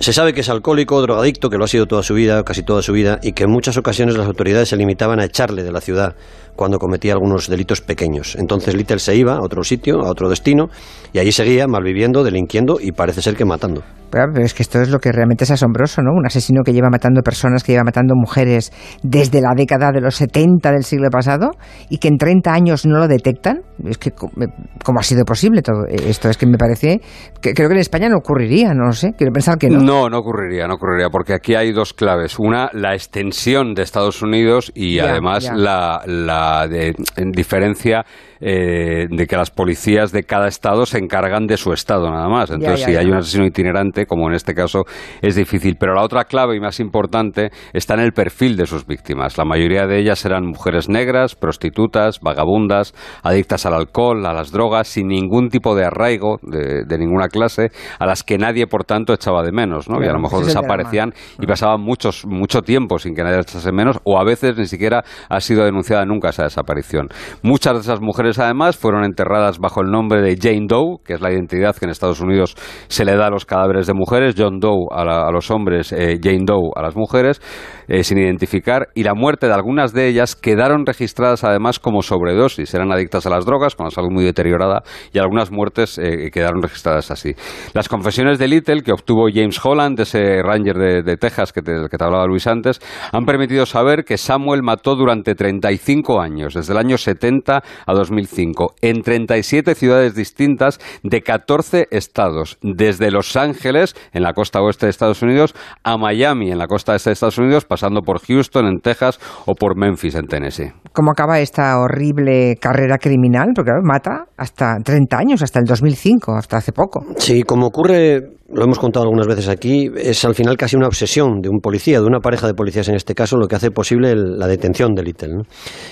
Se 0.00 0.14
sabe 0.14 0.32
que 0.32 0.40
es 0.40 0.48
alcohólico, 0.48 1.02
drogadicto, 1.02 1.50
que 1.50 1.58
lo 1.58 1.64
ha 1.64 1.68
sido 1.68 1.84
toda 1.84 2.02
su 2.02 2.14
vida, 2.14 2.42
casi 2.42 2.62
toda 2.62 2.80
su 2.80 2.94
vida, 2.94 3.20
y 3.22 3.32
que 3.32 3.44
en 3.44 3.50
muchas 3.50 3.76
ocasiones 3.76 4.16
las 4.16 4.26
autoridades 4.26 4.70
se 4.70 4.76
limitaban 4.78 5.20
a 5.20 5.26
echarle 5.26 5.62
de 5.62 5.70
la 5.70 5.82
ciudad 5.82 6.16
cuando 6.56 6.78
cometía 6.78 7.12
algunos 7.12 7.48
delitos 7.48 7.82
pequeños. 7.82 8.34
Entonces 8.36 8.74
Little 8.74 8.98
se 8.98 9.14
iba 9.14 9.34
a 9.34 9.42
otro 9.42 9.62
sitio, 9.62 10.00
a 10.00 10.10
otro 10.10 10.30
destino, 10.30 10.70
y 11.12 11.18
allí 11.18 11.32
seguía 11.32 11.66
malviviendo, 11.66 12.24
delinquiendo 12.24 12.78
y 12.80 12.92
parece 12.92 13.20
ser 13.20 13.36
que 13.36 13.44
matando. 13.44 13.82
Pero, 14.10 14.32
es 14.44 14.54
que 14.54 14.62
esto 14.62 14.80
es 14.80 14.88
lo 14.90 14.98
que 14.98 15.12
realmente 15.12 15.44
es 15.44 15.50
asombroso, 15.50 16.02
¿no? 16.02 16.12
Un 16.12 16.26
asesino 16.26 16.62
que 16.64 16.72
lleva 16.72 16.88
matando 16.90 17.22
personas, 17.22 17.62
que 17.64 17.72
lleva 17.72 17.84
matando 17.84 18.14
mujeres 18.16 18.72
desde 19.02 19.40
la 19.40 19.50
década 19.56 19.90
de 19.92 20.00
los 20.00 20.16
70 20.16 20.72
del 20.72 20.84
siglo 20.84 21.08
pasado 21.10 21.50
y 21.88 21.98
que 21.98 22.08
en 22.08 22.16
30 22.18 22.52
años 22.52 22.86
no 22.86 22.98
lo 22.98 23.08
detectan. 23.08 23.60
Es 23.84 23.98
que, 23.98 24.10
¿cómo 24.12 24.98
ha 24.98 25.02
sido 25.02 25.24
posible 25.24 25.62
todo 25.62 25.84
esto? 25.88 26.28
Es 26.28 26.36
que 26.36 26.46
me 26.46 26.58
parece, 26.58 27.00
que 27.40 27.54
creo 27.54 27.68
que 27.68 27.74
en 27.74 27.80
España 27.80 28.08
no 28.08 28.16
ocurriría, 28.18 28.74
no 28.74 28.86
lo 28.86 28.92
sé. 28.92 29.12
Quiero 29.16 29.32
pensar 29.32 29.56
que 29.58 29.68
no. 29.70 29.80
No, 29.80 30.08
no 30.08 30.18
ocurriría, 30.18 30.66
no 30.66 30.74
ocurriría, 30.74 31.08
porque 31.10 31.32
aquí 31.34 31.54
hay 31.54 31.72
dos 31.72 31.92
claves. 31.94 32.38
Una, 32.38 32.70
la 32.72 32.94
extensión 32.94 33.74
de 33.74 33.82
Estados 33.82 34.22
Unidos 34.22 34.72
y 34.74 34.96
Ya, 34.96 35.10
además 35.10 35.44
ya. 35.44 35.54
la, 35.54 36.02
la 36.06 36.68
de- 36.68 36.94
en 37.16 37.30
diferencia 37.32 38.04
eh, 38.40 39.06
de 39.10 39.26
que 39.26 39.36
las 39.36 39.50
policías 39.50 40.12
de 40.12 40.24
cada 40.24 40.48
estado 40.48 40.86
se 40.86 40.98
encargan 40.98 41.46
de 41.46 41.56
su 41.56 41.72
estado 41.72 42.10
nada 42.10 42.28
más. 42.28 42.50
Entonces, 42.50 42.80
ya, 42.80 42.86
si 42.86 42.92
ya. 42.92 43.00
hay 43.00 43.06
un 43.06 43.16
asesino 43.16 43.44
itinerante, 43.44 44.06
como 44.06 44.28
en 44.28 44.34
este 44.34 44.54
caso, 44.54 44.84
es 45.22 45.36
difícil. 45.36 45.76
Pero 45.78 45.94
la 45.94 46.02
otra 46.02 46.24
clave 46.24 46.56
y 46.56 46.60
más 46.60 46.80
importante 46.80 47.50
está 47.72 47.94
en 47.94 48.00
el 48.00 48.12
perfil 48.12 48.56
de 48.56 48.66
sus 48.66 48.86
víctimas. 48.86 49.38
La 49.38 49.44
mayoría 49.44 49.86
de 49.86 49.98
ellas 49.98 50.24
eran 50.24 50.46
mujeres 50.46 50.88
negras, 50.88 51.34
prostitutas, 51.34 52.20
vagabundas, 52.20 52.94
adictas 53.22 53.66
al 53.66 53.74
alcohol, 53.74 54.24
a 54.26 54.32
las 54.32 54.52
drogas, 54.52 54.88
sin 54.88 55.08
ningún 55.08 55.48
tipo 55.48 55.74
de 55.74 55.84
arraigo 55.84 56.38
de, 56.42 56.84
de 56.84 56.98
ninguna 56.98 57.28
clase, 57.28 57.70
a 57.98 58.06
las 58.06 58.22
que 58.22 58.38
nadie, 58.38 58.66
por 58.66 58.84
tanto, 58.84 59.12
echaba 59.12 59.42
de 59.42 59.52
menos, 59.52 59.88
¿no? 59.88 60.02
y 60.02 60.08
a 60.08 60.12
lo 60.12 60.20
mejor 60.20 60.44
desaparecían 60.44 61.12
y 61.38 61.46
pasaban 61.46 61.80
muchos, 61.80 62.26
mucho 62.26 62.62
tiempo 62.62 62.98
sin 62.98 63.14
que 63.14 63.22
nadie 63.22 63.40
echase 63.40 63.72
menos, 63.72 63.98
o 64.04 64.18
a 64.18 64.24
veces 64.24 64.56
ni 64.56 64.66
siquiera 64.66 65.04
ha 65.28 65.40
sido 65.40 65.64
denunciada 65.64 66.04
nunca 66.04 66.30
esa 66.30 66.44
desaparición. 66.44 67.08
Muchas 67.42 67.74
de 67.74 67.80
esas 67.80 68.00
mujeres, 68.00 68.29
además, 68.38 68.76
fueron 68.76 69.04
enterradas 69.04 69.58
bajo 69.58 69.80
el 69.82 69.90
nombre 69.90 70.20
de 70.22 70.36
Jane 70.40 70.66
Doe, 70.68 70.98
que 71.04 71.14
es 71.14 71.20
la 71.20 71.32
identidad 71.32 71.74
que 71.76 71.84
en 71.86 71.90
Estados 71.90 72.20
Unidos 72.20 72.54
se 72.88 73.04
le 73.04 73.16
da 73.16 73.26
a 73.26 73.30
los 73.30 73.44
cadáveres 73.44 73.86
de 73.86 73.94
mujeres, 73.94 74.34
John 74.36 74.58
Doe 74.60 74.86
a, 74.90 75.04
la- 75.04 75.26
a 75.26 75.30
los 75.32 75.50
hombres, 75.50 75.92
eh, 75.92 76.18
Jane 76.22 76.44
Doe 76.44 76.70
a 76.76 76.82
las 76.82 76.96
mujeres, 76.96 77.40
eh, 77.88 78.04
sin 78.04 78.18
identificar, 78.18 78.88
y 78.94 79.02
la 79.02 79.14
muerte 79.14 79.46
de 79.46 79.52
algunas 79.54 79.92
de 79.92 80.08
ellas 80.08 80.36
quedaron 80.36 80.86
registradas 80.86 81.44
además 81.44 81.78
como 81.78 82.02
sobredosis, 82.02 82.72
eran 82.74 82.92
adictas 82.92 83.26
a 83.26 83.30
las 83.30 83.44
drogas, 83.44 83.74
con 83.74 83.84
la 83.86 83.90
salud 83.90 84.10
muy 84.10 84.24
deteriorada, 84.24 84.82
y 85.12 85.18
algunas 85.18 85.50
muertes 85.50 85.98
eh, 85.98 86.30
quedaron 86.32 86.62
registradas 86.62 87.10
así. 87.10 87.34
Las 87.74 87.88
confesiones 87.88 88.38
de 88.38 88.48
Little, 88.48 88.82
que 88.82 88.92
obtuvo 88.92 89.26
James 89.32 89.58
Holland, 89.64 89.98
ese 90.00 90.42
ranger 90.42 90.76
de, 91.04 91.16
Texas 91.16 91.52
que 91.52 91.60
del 91.60 91.88
que 91.88 91.96
te 91.98 92.04
hablaba 92.04 92.26
Luis 92.26 92.46
antes, 92.46 92.80
han 93.12 93.24
permitido 93.24 93.66
saber 93.66 94.04
que 94.04 94.16
Samuel 94.16 94.62
mató 94.62 94.94
durante 94.94 95.34
35 95.34 96.20
años, 96.20 96.54
desde 96.54 96.72
el 96.72 96.78
año 96.78 96.96
70 96.96 97.62
a 97.86 97.94
2005, 98.20 98.74
en 98.82 99.02
37 99.02 99.74
ciudades 99.74 100.14
distintas 100.14 100.78
de 101.02 101.22
14 101.22 101.88
estados, 101.90 102.58
desde 102.62 103.10
Los 103.10 103.36
Ángeles, 103.36 103.94
en 104.12 104.22
la 104.22 104.32
costa 104.32 104.60
oeste 104.60 104.86
de 104.86 104.90
Estados 104.90 105.22
Unidos, 105.22 105.54
a 105.84 105.96
Miami, 105.96 106.50
en 106.50 106.58
la 106.58 106.66
costa 106.66 106.94
este 106.94 107.10
de 107.10 107.14
Estados 107.14 107.38
Unidos, 107.38 107.64
pasando 107.64 108.02
por 108.02 108.20
Houston, 108.20 108.66
en 108.66 108.80
Texas, 108.80 109.18
o 109.46 109.54
por 109.54 109.76
Memphis, 109.76 110.14
en 110.14 110.26
Tennessee. 110.26 110.72
¿Cómo 110.92 111.12
acaba 111.12 111.40
esta 111.40 111.78
horrible 111.78 112.56
carrera 112.60 112.98
criminal? 112.98 113.48
Porque 113.54 113.70
claro, 113.70 113.82
mata 113.84 114.24
hasta 114.36 114.76
30 114.84 115.16
años, 115.16 115.42
hasta 115.42 115.60
el 115.60 115.64
2005, 115.66 116.34
hasta 116.34 116.58
hace 116.58 116.72
poco. 116.72 117.04
Sí, 117.16 117.42
como 117.42 117.66
ocurre, 117.66 118.39
lo 118.52 118.64
hemos 118.64 118.78
contado 118.78 119.04
algunas 119.04 119.26
veces 119.26 119.48
aquí, 119.48 119.88
es 119.96 120.24
al 120.24 120.34
final 120.34 120.56
casi 120.56 120.76
una 120.76 120.86
obsesión 120.86 121.40
de 121.40 121.48
un 121.48 121.60
policía, 121.60 122.00
de 122.00 122.06
una 122.06 122.20
pareja 122.20 122.46
de 122.46 122.54
policías 122.54 122.88
en 122.88 122.96
este 122.96 123.14
caso, 123.14 123.36
lo 123.36 123.46
que 123.46 123.56
hace 123.56 123.70
posible 123.70 124.10
el- 124.10 124.38
la 124.38 124.46
detención 124.48 124.94
de 124.94 125.02
Little. 125.02 125.42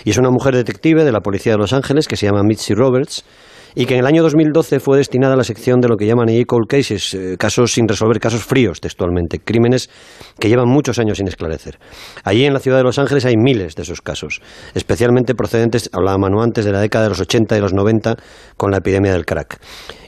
Y 0.05 0.11
es 0.11 0.19
una 0.19 0.31
mujer 0.31 0.55
detective 0.55 1.05
de 1.05 1.13
la 1.13 1.21
policía 1.21 1.53
de 1.53 1.59
Los 1.59 1.73
Ángeles 1.73 2.09
que 2.09 2.17
se 2.17 2.27
llama 2.27 2.43
Mitzi 2.43 2.75
Roberts 2.75 3.25
y 3.79 3.87
que 3.87 3.95
en 3.95 4.01
el 4.01 4.07
año 4.07 4.25
2012 4.25 4.81
fue 4.81 4.97
destinada 4.97 5.35
a 5.35 5.37
la 5.37 5.45
sección 5.45 5.81
de 5.81 5.87
lo 5.87 5.97
que 5.97 6.05
llaman 6.05 6.29
ahí 6.29 6.45
cold 6.45 6.67
cases, 6.67 7.15
eh, 7.15 7.37
casos 7.39 7.71
sin 7.71 7.87
resolver, 7.87 8.19
casos 8.19 8.43
fríos 8.43 8.81
textualmente, 8.81 9.39
crímenes 9.39 9.89
que 10.41 10.49
llevan 10.49 10.69
muchos 10.69 10.99
años 10.99 11.19
sin 11.19 11.29
esclarecer. 11.29 11.79
Allí 12.25 12.45
en 12.45 12.55
la 12.55 12.59
ciudad 12.59 12.79
de 12.79 12.83
Los 12.83 12.99
Ángeles 12.99 13.25
hay 13.25 13.37
miles 13.37 13.77
de 13.77 13.83
esos 13.83 14.03
casos, 14.03 14.43
especialmente 14.75 15.37
procedentes, 15.37 15.91
hablaba 15.93 16.19
Manu 16.19 16.43
antes, 16.43 16.65
de 16.65 16.73
la 16.73 16.81
década 16.81 17.05
de 17.05 17.11
los 17.11 17.21
80 17.21 17.57
y 17.57 17.61
los 17.61 17.73
90 17.73 18.17
con 18.57 18.73
la 18.73 18.79
epidemia 18.79 19.13
del 19.13 19.25
crack. 19.25 19.61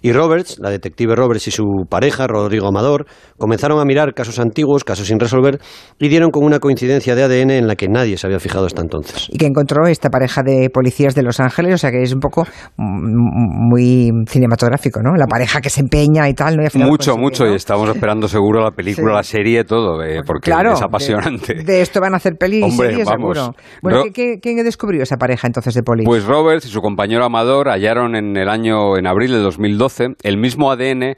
Y 0.03 0.11
Roberts, 0.12 0.59
la 0.59 0.71
detective 0.71 1.15
Roberts 1.15 1.47
y 1.47 1.53
su 1.53 1.87
pareja, 1.89 2.27
Rodrigo 2.27 2.67
Amador, 2.67 3.07
comenzaron 3.39 3.79
a 3.79 3.85
mirar 3.85 4.15
casos 4.15 4.41
antiguos, 4.41 4.83
casos 4.83 5.07
sin 5.07 5.21
resolver, 5.21 5.61
y 6.00 6.09
dieron 6.09 6.31
con 6.31 6.45
una 6.45 6.59
coincidencia 6.59 7.15
de 7.15 7.23
ADN 7.23 7.50
en 7.50 7.69
la 7.69 7.77
que 7.77 7.87
nadie 7.87 8.17
se 8.17 8.27
había 8.27 8.41
fijado 8.41 8.67
hasta 8.67 8.83
entonces. 8.83 9.29
Y 9.31 9.39
que 9.39 9.47
encontró 9.47 9.87
esta 9.87 10.09
pareja 10.09 10.43
de 10.43 10.71
policías 10.71 11.15
de 11.15 11.23
Los 11.23 11.39
Ángeles, 11.39 11.75
o 11.75 11.79
sea 11.79 11.93
que 11.93 12.03
es 12.03 12.12
un 12.12 12.21
poco 12.21 12.47
mm, 12.77 13.60
muy 13.61 14.11
cinematográfico, 14.26 15.00
¿no? 15.02 15.14
La 15.17 15.26
pareja 15.26 15.61
que 15.61 15.71
se 15.71 15.81
empeña 15.81 16.29
y 16.29 16.35
tal, 16.35 16.57
¿no? 16.57 16.62
mucho, 16.87 17.17
mucho, 17.17 17.47
y 17.47 17.55
estamos 17.55 17.88
esperando 17.88 18.26
seguro 18.26 18.62
la 18.62 18.71
película, 18.71 19.14
la 19.14 19.23
serie, 19.23 19.64
todo, 19.64 20.02
eh, 20.02 20.23
porque 20.26 20.50
es 20.50 20.83
apasionante. 20.83 21.62
De, 21.62 21.83
esto 21.83 22.00
van 22.00 22.14
a 22.14 22.17
hacer 22.17 22.35
peli 22.38 22.64
y 22.64 22.71
serie, 22.71 23.05
seguro. 23.05 23.55
Bueno, 23.83 24.05
¿quién 24.12 24.64
descubrió 24.64 25.02
esa 25.02 25.17
pareja 25.17 25.47
entonces 25.47 25.75
de 25.75 25.83
policías? 25.83 26.09
Pues 26.09 26.25
Roberts 26.25 26.67
y 26.67 26.69
su 26.69 26.81
compañero 26.81 27.25
Amador 27.25 27.69
hallaron 27.69 28.17
en 28.17 28.37
el 28.37 28.49
año, 28.49 28.97
en 28.97 29.07
abril 29.07 29.31
de 29.33 29.38
2012, 29.38 30.14
el 30.23 30.38
mismo 30.38 30.71
ADN 30.71 31.17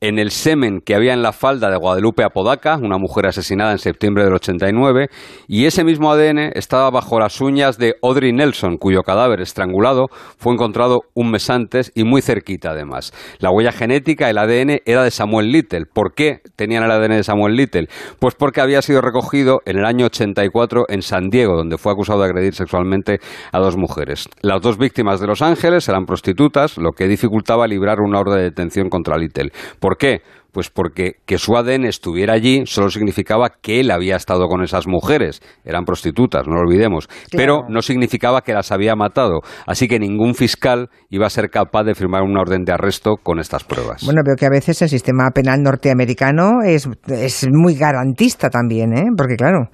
en 0.00 0.18
el 0.18 0.30
semen 0.30 0.80
que 0.80 0.94
había 0.94 1.12
en 1.12 1.22
la 1.22 1.32
falda 1.32 1.70
de 1.70 1.76
Guadalupe 1.76 2.24
Apodaca, 2.24 2.78
una 2.78 2.96
mujer 2.96 3.26
asesinada 3.26 3.72
en 3.72 3.78
septiembre 3.78 4.24
del 4.24 4.32
89, 4.32 5.08
y 5.46 5.66
ese 5.66 5.84
mismo 5.84 6.10
ADN 6.10 6.52
estaba 6.54 6.90
bajo 6.90 7.20
las 7.20 7.40
uñas 7.42 7.76
de 7.76 7.96
Audrey 8.02 8.32
Nelson, 8.32 8.78
cuyo 8.78 9.02
cadáver 9.02 9.42
estrangulado 9.42 10.06
fue 10.38 10.54
encontrado 10.54 11.02
un 11.14 11.30
mes 11.30 11.50
antes 11.50 11.92
y 11.94 12.04
muy 12.04 12.22
cerquita 12.22 12.70
además. 12.70 13.12
La 13.40 13.50
huella 13.50 13.72
genética, 13.72 14.30
el 14.30 14.38
ADN, 14.38 14.80
era 14.86 15.02
de 15.04 15.10
Samuel 15.10 15.52
Little. 15.52 15.84
¿Por 15.92 16.14
qué 16.14 16.40
tenían 16.56 16.82
el 16.82 16.90
ADN 16.90 17.16
de 17.16 17.24
Samuel 17.24 17.56
Little? 17.56 17.88
Pues 18.18 18.34
porque 18.34 18.62
había 18.62 18.80
sido 18.80 19.02
recogido 19.02 19.60
en 19.66 19.78
el 19.78 19.84
año 19.84 20.06
84 20.06 20.86
en 20.88 21.02
San 21.02 21.28
Diego, 21.28 21.56
donde 21.56 21.76
fue 21.76 21.92
acusado 21.92 22.20
de 22.20 22.26
agredir 22.26 22.54
sexualmente 22.54 23.18
a 23.52 23.58
dos 23.58 23.76
mujeres. 23.76 24.28
Las 24.40 24.62
dos 24.62 24.78
víctimas 24.78 25.20
de 25.20 25.26
Los 25.26 25.42
Ángeles 25.42 25.86
eran 25.90 26.06
prostitutas, 26.06 26.78
lo 26.78 26.92
que 26.92 27.06
dificultaba 27.06 27.66
librar 27.66 28.00
una 28.00 28.18
orden 28.18 28.38
de 28.38 28.44
detención 28.44 28.88
contra 28.88 29.18
Little. 29.18 29.50
¿Por 29.78 29.89
qué? 29.96 30.22
Pues 30.52 30.70
porque 30.70 31.16
que 31.26 31.38
su 31.38 31.56
ADN 31.56 31.84
estuviera 31.84 32.34
allí 32.34 32.62
solo 32.66 32.90
significaba 32.90 33.50
que 33.60 33.80
él 33.80 33.90
había 33.90 34.16
estado 34.16 34.48
con 34.48 34.62
esas 34.62 34.86
mujeres. 34.86 35.40
Eran 35.64 35.84
prostitutas, 35.84 36.46
no 36.46 36.54
lo 36.54 36.60
olvidemos. 36.60 37.08
Pero 37.30 37.62
no 37.68 37.82
significaba 37.82 38.42
que 38.42 38.52
las 38.52 38.72
había 38.72 38.96
matado. 38.96 39.40
Así 39.66 39.88
que 39.88 39.98
ningún 39.98 40.34
fiscal 40.34 40.88
iba 41.08 41.26
a 41.26 41.30
ser 41.30 41.50
capaz 41.50 41.84
de 41.84 41.94
firmar 41.94 42.22
una 42.22 42.40
orden 42.40 42.64
de 42.64 42.72
arresto 42.72 43.16
con 43.22 43.38
estas 43.38 43.64
pruebas. 43.64 44.04
Bueno, 44.04 44.22
veo 44.24 44.36
que 44.36 44.46
a 44.46 44.50
veces 44.50 44.80
el 44.82 44.88
sistema 44.88 45.30
penal 45.30 45.62
norteamericano 45.62 46.62
es, 46.64 46.88
es 47.08 47.46
muy 47.50 47.74
garantista 47.74 48.48
también, 48.50 48.92
¿eh? 48.92 49.06
Porque 49.16 49.36
claro, 49.36 49.70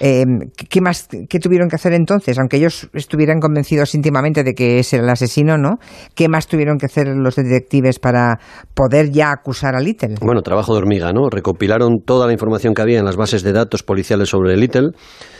eh, 0.00 0.24
¿qué 0.68 0.80
más 0.80 1.08
qué 1.28 1.38
tuvieron 1.38 1.68
que 1.68 1.76
hacer 1.76 1.92
entonces? 1.92 2.38
Aunque 2.38 2.56
ellos 2.56 2.88
estuvieran 2.94 3.40
convencidos 3.40 3.94
íntimamente 3.94 4.42
de 4.44 4.54
que 4.54 4.80
era 4.80 5.02
el 5.02 5.08
asesino, 5.08 5.56
¿no? 5.58 5.78
¿Qué 6.14 6.28
más 6.28 6.46
tuvieron 6.46 6.78
que 6.78 6.86
hacer 6.86 7.08
los 7.08 7.36
detectives 7.36 7.98
para 7.98 8.38
poder 8.74 9.10
ya 9.10 9.30
acusar 9.30 9.74
a 9.74 9.80
Little? 9.80 10.16
Bueno, 10.22 10.42
trabajo 10.42 10.74
de 10.74 10.80
hormiga, 10.80 11.14
¿no? 11.14 11.30
Recopilaron 11.30 12.02
toda 12.04 12.26
la 12.26 12.34
información 12.34 12.74
que 12.74 12.82
había 12.82 12.98
en 12.98 13.06
las 13.06 13.16
bases 13.16 13.42
de 13.42 13.52
datos 13.52 13.82
policiales 13.82 14.28
sobre 14.28 14.54
Little, 14.58 14.90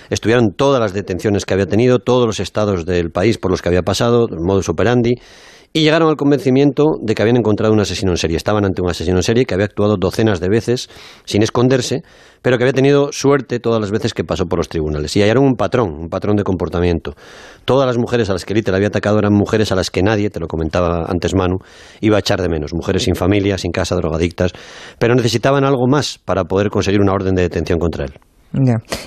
estudiaron 0.09 0.55
todas 0.57 0.81
las 0.81 0.95
detenciones 0.95 1.45
que 1.45 1.53
había 1.53 1.67
tenido, 1.67 1.99
todos 1.99 2.27
los 2.27 2.41
estados 2.41 2.87
del 2.87 3.11
país 3.11 3.37
por 3.37 3.51
los 3.51 3.61
que 3.61 3.69
había 3.69 3.83
pasado, 3.83 4.27
el 4.31 4.41
modus 4.41 4.71
operandi, 4.71 5.17
y 5.73 5.83
llegaron 5.83 6.09
al 6.09 6.17
convencimiento 6.17 6.97
de 7.00 7.15
que 7.15 7.23
habían 7.23 7.37
encontrado 7.37 7.73
un 7.73 7.81
asesino 7.81 8.11
en 8.11 8.17
serie. 8.17 8.37
Estaban 8.37 8.65
ante 8.65 8.83
un 8.83 8.91
asesino 8.91 9.19
en 9.19 9.23
serie 9.23 9.45
que 9.45 9.55
había 9.55 9.67
actuado 9.67 9.97
docenas 9.97 10.41
de 10.41 10.49
veces 10.49 10.91
sin 11.25 11.43
esconderse, 11.43 12.03
pero 12.43 12.59
que 12.59 12.65
había 12.65 12.73
tenido 12.73 13.12
suerte 13.12 13.61
todas 13.61 13.81
las 13.81 13.93
veces 13.93 14.12
que 14.12 14.25
pasó 14.25 14.47
por 14.47 14.59
los 14.59 14.69
tribunales. 14.69 15.17
Y 15.17 15.23
hallaron 15.23 15.45
un 15.45 15.55
patrón, 15.55 15.95
un 15.95 16.09
patrón 16.09 16.37
de 16.37 16.43
comportamiento. 16.43 17.15
Todas 17.65 17.87
las 17.87 17.99
mujeres 17.99 18.29
a 18.31 18.33
las 18.33 18.45
que 18.45 18.55
Little 18.55 18.75
había 18.75 18.89
atacado 18.89 19.19
eran 19.21 19.33
mujeres 19.33 19.71
a 19.71 19.77
las 19.77 19.91
que 19.91 20.03
nadie, 20.03 20.29
te 20.29 20.41
lo 20.41 20.49
comentaba 20.49 21.05
antes 21.09 21.35
Manu, 21.37 21.59
iba 22.00 22.17
a 22.17 22.21
echar 22.21 22.43
de 22.43 22.49
menos. 22.49 22.75
Mujeres 22.75 23.05
sin 23.05 23.15
familia, 23.15 23.57
sin 23.57 23.71
casa, 23.71 23.95
drogadictas, 23.95 24.53
pero 24.99 25.15
necesitaban 25.15 25.65
algo 25.65 25.87
más 25.87 26.19
para 26.19 26.45
poder 26.45 26.71
conseguir 26.71 27.00
una 27.00 27.12
orden 27.12 27.37
de 27.37 27.43
detención 27.43 27.79
contra 27.79 28.07
él. 28.07 28.30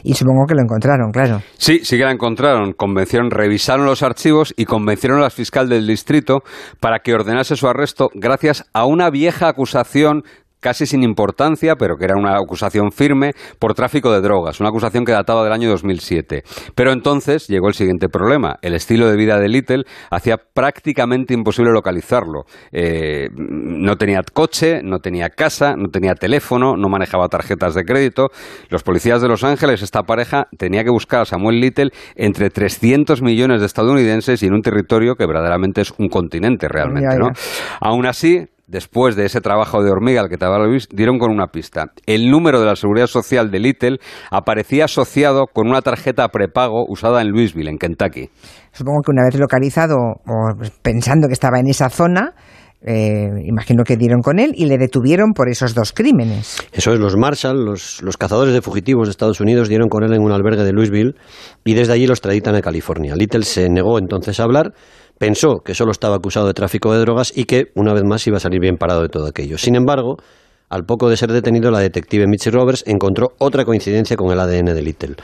Y 0.03 0.13
supongo 0.13 0.45
que 0.47 0.55
lo 0.55 0.61
encontraron, 0.61 1.11
claro. 1.11 1.41
Sí, 1.57 1.81
sí 1.83 1.97
que 1.97 2.03
la 2.03 2.11
encontraron. 2.11 2.73
Convencieron, 2.73 3.29
revisaron 3.29 3.85
los 3.85 4.03
archivos 4.03 4.53
y 4.55 4.65
convencieron 4.65 5.19
a 5.19 5.23
la 5.23 5.29
fiscal 5.29 5.67
del 5.67 5.85
distrito 5.85 6.43
para 6.79 6.99
que 6.99 7.13
ordenase 7.13 7.55
su 7.55 7.67
arresto 7.67 8.09
gracias 8.13 8.65
a 8.73 8.85
una 8.85 9.09
vieja 9.09 9.49
acusación 9.49 10.23
casi 10.63 10.85
sin 10.85 11.03
importancia, 11.03 11.75
pero 11.75 11.97
que 11.97 12.05
era 12.05 12.15
una 12.17 12.37
acusación 12.37 12.91
firme 12.91 13.33
por 13.59 13.73
tráfico 13.73 14.11
de 14.11 14.21
drogas, 14.21 14.61
una 14.61 14.69
acusación 14.69 15.03
que 15.03 15.11
databa 15.11 15.43
del 15.43 15.51
año 15.51 15.69
2007. 15.69 16.43
Pero 16.73 16.93
entonces 16.93 17.47
llegó 17.47 17.67
el 17.67 17.73
siguiente 17.73 18.07
problema. 18.07 18.55
El 18.61 18.73
estilo 18.73 19.07
de 19.09 19.17
vida 19.17 19.37
de 19.39 19.49
Little 19.49 19.83
hacía 20.09 20.37
prácticamente 20.37 21.33
imposible 21.33 21.71
localizarlo. 21.71 22.45
Eh, 22.71 23.27
no 23.35 23.97
tenía 23.97 24.21
coche, 24.33 24.81
no 24.81 24.99
tenía 24.99 25.29
casa, 25.29 25.75
no 25.75 25.89
tenía 25.89 26.13
teléfono, 26.15 26.77
no 26.77 26.87
manejaba 26.87 27.27
tarjetas 27.27 27.75
de 27.75 27.83
crédito. 27.83 28.29
Los 28.69 28.83
policías 28.83 29.21
de 29.21 29.27
Los 29.27 29.43
Ángeles, 29.43 29.81
esta 29.81 30.03
pareja, 30.03 30.47
tenía 30.57 30.83
que 30.83 30.89
buscar 30.89 31.21
a 31.21 31.25
Samuel 31.25 31.59
Little 31.59 31.91
entre 32.15 32.49
300 32.49 33.21
millones 33.21 33.59
de 33.59 33.65
estadounidenses 33.65 34.41
y 34.41 34.47
en 34.47 34.53
un 34.53 34.61
territorio 34.61 35.15
que 35.15 35.25
verdaderamente 35.25 35.81
es 35.81 35.91
un 35.97 36.07
continente 36.07 36.69
realmente. 36.69 37.17
¿no? 37.19 37.27
Aún 37.81 38.05
así, 38.05 38.45
después 38.67 39.15
de 39.15 39.25
ese 39.25 39.41
trabajo 39.41 39.83
de 39.83 39.91
hormiga 39.91 40.21
al 40.21 40.29
que 40.29 40.37
te 40.37 40.45
Luis, 40.45 40.87
dieron 40.89 41.17
con 41.19 41.31
una 41.31 41.47
pista. 41.47 41.87
El 42.05 42.29
número 42.29 42.59
de 42.59 42.65
la 42.65 42.75
seguridad 42.75 43.07
social 43.07 43.51
de 43.51 43.59
Little 43.59 43.97
aparecía 44.31 44.85
asociado 44.85 45.47
con 45.51 45.67
una 45.67 45.81
tarjeta 45.81 46.27
prepago 46.29 46.85
usada 46.87 47.21
en 47.21 47.29
Louisville, 47.29 47.69
en 47.69 47.77
Kentucky. 47.77 48.29
Supongo 48.71 49.01
que 49.05 49.11
una 49.11 49.23
vez 49.25 49.39
localizado 49.39 49.95
o 49.97 50.53
pensando 50.81 51.27
que 51.27 51.33
estaba 51.33 51.59
en 51.59 51.67
esa 51.67 51.89
zona, 51.89 52.33
eh, 52.85 53.29
imagino 53.45 53.83
que 53.83 53.95
dieron 53.97 54.21
con 54.21 54.39
él 54.39 54.51
y 54.55 54.65
le 54.65 54.77
detuvieron 54.77 55.33
por 55.33 55.49
esos 55.49 55.73
dos 55.73 55.93
crímenes. 55.93 56.57
Eso 56.71 56.93
es, 56.93 56.99
los 56.99 57.15
Marshall, 57.15 57.65
los, 57.65 58.01
los, 58.01 58.17
cazadores 58.17 58.53
de 58.53 58.61
fugitivos 58.61 59.07
de 59.07 59.11
Estados 59.11 59.39
Unidos, 59.39 59.69
dieron 59.69 59.89
con 59.89 60.03
él 60.03 60.13
en 60.13 60.21
un 60.21 60.31
albergue 60.31 60.63
de 60.63 60.73
Louisville 60.73 61.15
y 61.63 61.73
desde 61.73 61.93
allí 61.93 62.07
los 62.07 62.21
traditan 62.21 62.55
a 62.55 62.61
California. 62.61 63.15
Little 63.15 63.43
se 63.43 63.69
negó 63.69 63.99
entonces 63.99 64.39
a 64.39 64.43
hablar 64.43 64.73
pensó 65.17 65.61
que 65.63 65.73
solo 65.73 65.91
estaba 65.91 66.15
acusado 66.15 66.47
de 66.47 66.53
tráfico 66.53 66.91
de 66.93 66.99
drogas 66.99 67.31
y 67.35 67.45
que, 67.45 67.67
una 67.75 67.93
vez 67.93 68.03
más, 68.03 68.25
iba 68.27 68.37
a 68.37 68.39
salir 68.39 68.59
bien 68.59 68.75
parado 68.75 69.01
de 69.01 69.09
todo 69.09 69.27
aquello. 69.27 69.57
Sin 69.57 69.75
embargo, 69.75 70.17
al 70.73 70.85
poco 70.85 71.07
de 71.07 71.17
ser 71.17 71.31
detenido, 71.31 71.69
la 71.69 71.77
detective 71.77 72.25
Mitzi 72.25 72.49
Roberts 72.49 72.83
encontró 72.87 73.33
otra 73.37 73.63
coincidencia 73.63 74.17
con 74.17 74.31
el 74.31 74.39
ADN 74.39 74.73
de 74.73 74.81
Little. 74.81 75.15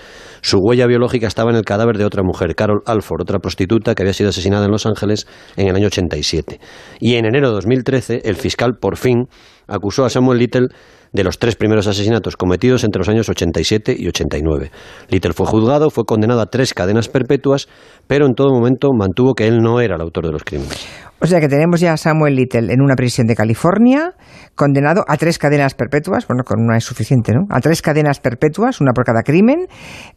Su 0.42 0.60
huella 0.60 0.86
biológica 0.86 1.26
estaba 1.26 1.50
en 1.50 1.58
el 1.58 1.64
cadáver 1.64 1.98
de 1.98 2.06
otra 2.06 2.22
mujer, 2.22 2.54
Carol 2.54 2.84
Alford, 2.86 3.22
otra 3.24 3.40
prostituta 3.40 3.96
que 3.96 4.04
había 4.04 4.14
sido 4.14 4.30
asesinada 4.30 4.66
en 4.66 4.72
Los 4.72 4.86
Ángeles 4.86 5.26
en 5.58 5.68
el 5.68 5.76
año 5.76 5.88
87. 5.88 6.60
Y 7.00 7.16
en 7.16 7.26
enero 7.26 7.48
de 7.48 7.56
2013, 7.56 8.22
el 8.26 8.36
fiscal 8.36 8.74
por 8.80 8.96
fin 8.96 9.26
acusó 9.68 10.06
a 10.06 10.12
Samuel 10.12 10.38
Little 10.38 10.68
de 11.12 11.24
los 11.24 11.40
tres 11.40 11.56
primeros 11.56 11.88
asesinatos 11.88 12.38
cometidos 12.38 12.84
entre 12.84 13.00
los 13.00 13.10
años 13.10 13.30
87 13.30 13.96
y 13.98 14.08
89. 14.08 14.72
Little 15.10 15.34
fue 15.34 15.46
juzgado, 15.48 15.90
fue 15.90 16.06
condenado 16.06 16.42
a 16.42 16.48
tres 16.48 16.74
cadenas 16.74 17.10
perpetuas, 17.10 17.68
pero 18.08 18.26
en 18.26 18.34
todo 18.34 18.54
momento 18.54 18.90
mantuvo 18.94 19.34
que 19.34 19.48
él 19.48 19.60
no 19.60 19.82
era 19.82 19.96
el 19.96 20.02
autor 20.02 20.26
de 20.26 20.32
los 20.32 20.44
crímenes. 20.44 20.88
O 21.22 21.28
sea 21.28 21.42
que 21.42 21.50
tenemos 21.50 21.82
ya 21.82 21.94
a 21.94 21.98
Samuel 21.98 22.36
Little 22.36 22.72
en 22.72 22.82
una 22.82 22.96
prisión 22.96 23.28
de 23.28 23.36
California, 23.36 24.14
condenado 24.56 25.04
a 25.08 25.18
tres 25.18 25.38
cadenas 25.38 25.74
perpetuas, 25.74 26.26
bueno, 26.28 26.44
con 26.46 26.62
una 26.62 26.78
es 26.78 26.86
suficiente, 26.86 27.34
¿no? 27.34 27.42
A 27.50 27.60
tres 27.60 27.82
cadenas 27.82 28.22
perpetuas, 28.22 28.80
una 28.80 28.94
por 28.94 29.04
cada 29.04 29.22
crimen, 29.22 29.68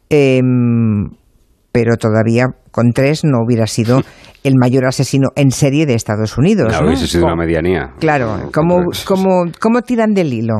em, 0.09 1.09
pero 1.73 1.97
todavía 1.97 2.45
con 2.73 2.91
tres 2.91 3.23
no 3.23 3.37
hubiera 3.45 3.67
sido 3.67 4.01
el 4.43 4.55
mayor 4.57 4.85
asesino 4.85 5.29
en 5.35 5.51
serie 5.51 5.85
de 5.85 5.93
Estados 5.93 6.37
Unidos. 6.37 6.73
No, 6.73 6.87
hubiese 6.87 7.07
sido 7.07 7.25
una 7.25 7.35
medianía. 7.35 7.93
Claro, 7.99 8.49
¿cómo, 8.53 8.83
cómo, 9.05 9.45
cómo 9.59 9.81
tiran 9.83 10.13
del 10.13 10.33
hilo? 10.33 10.55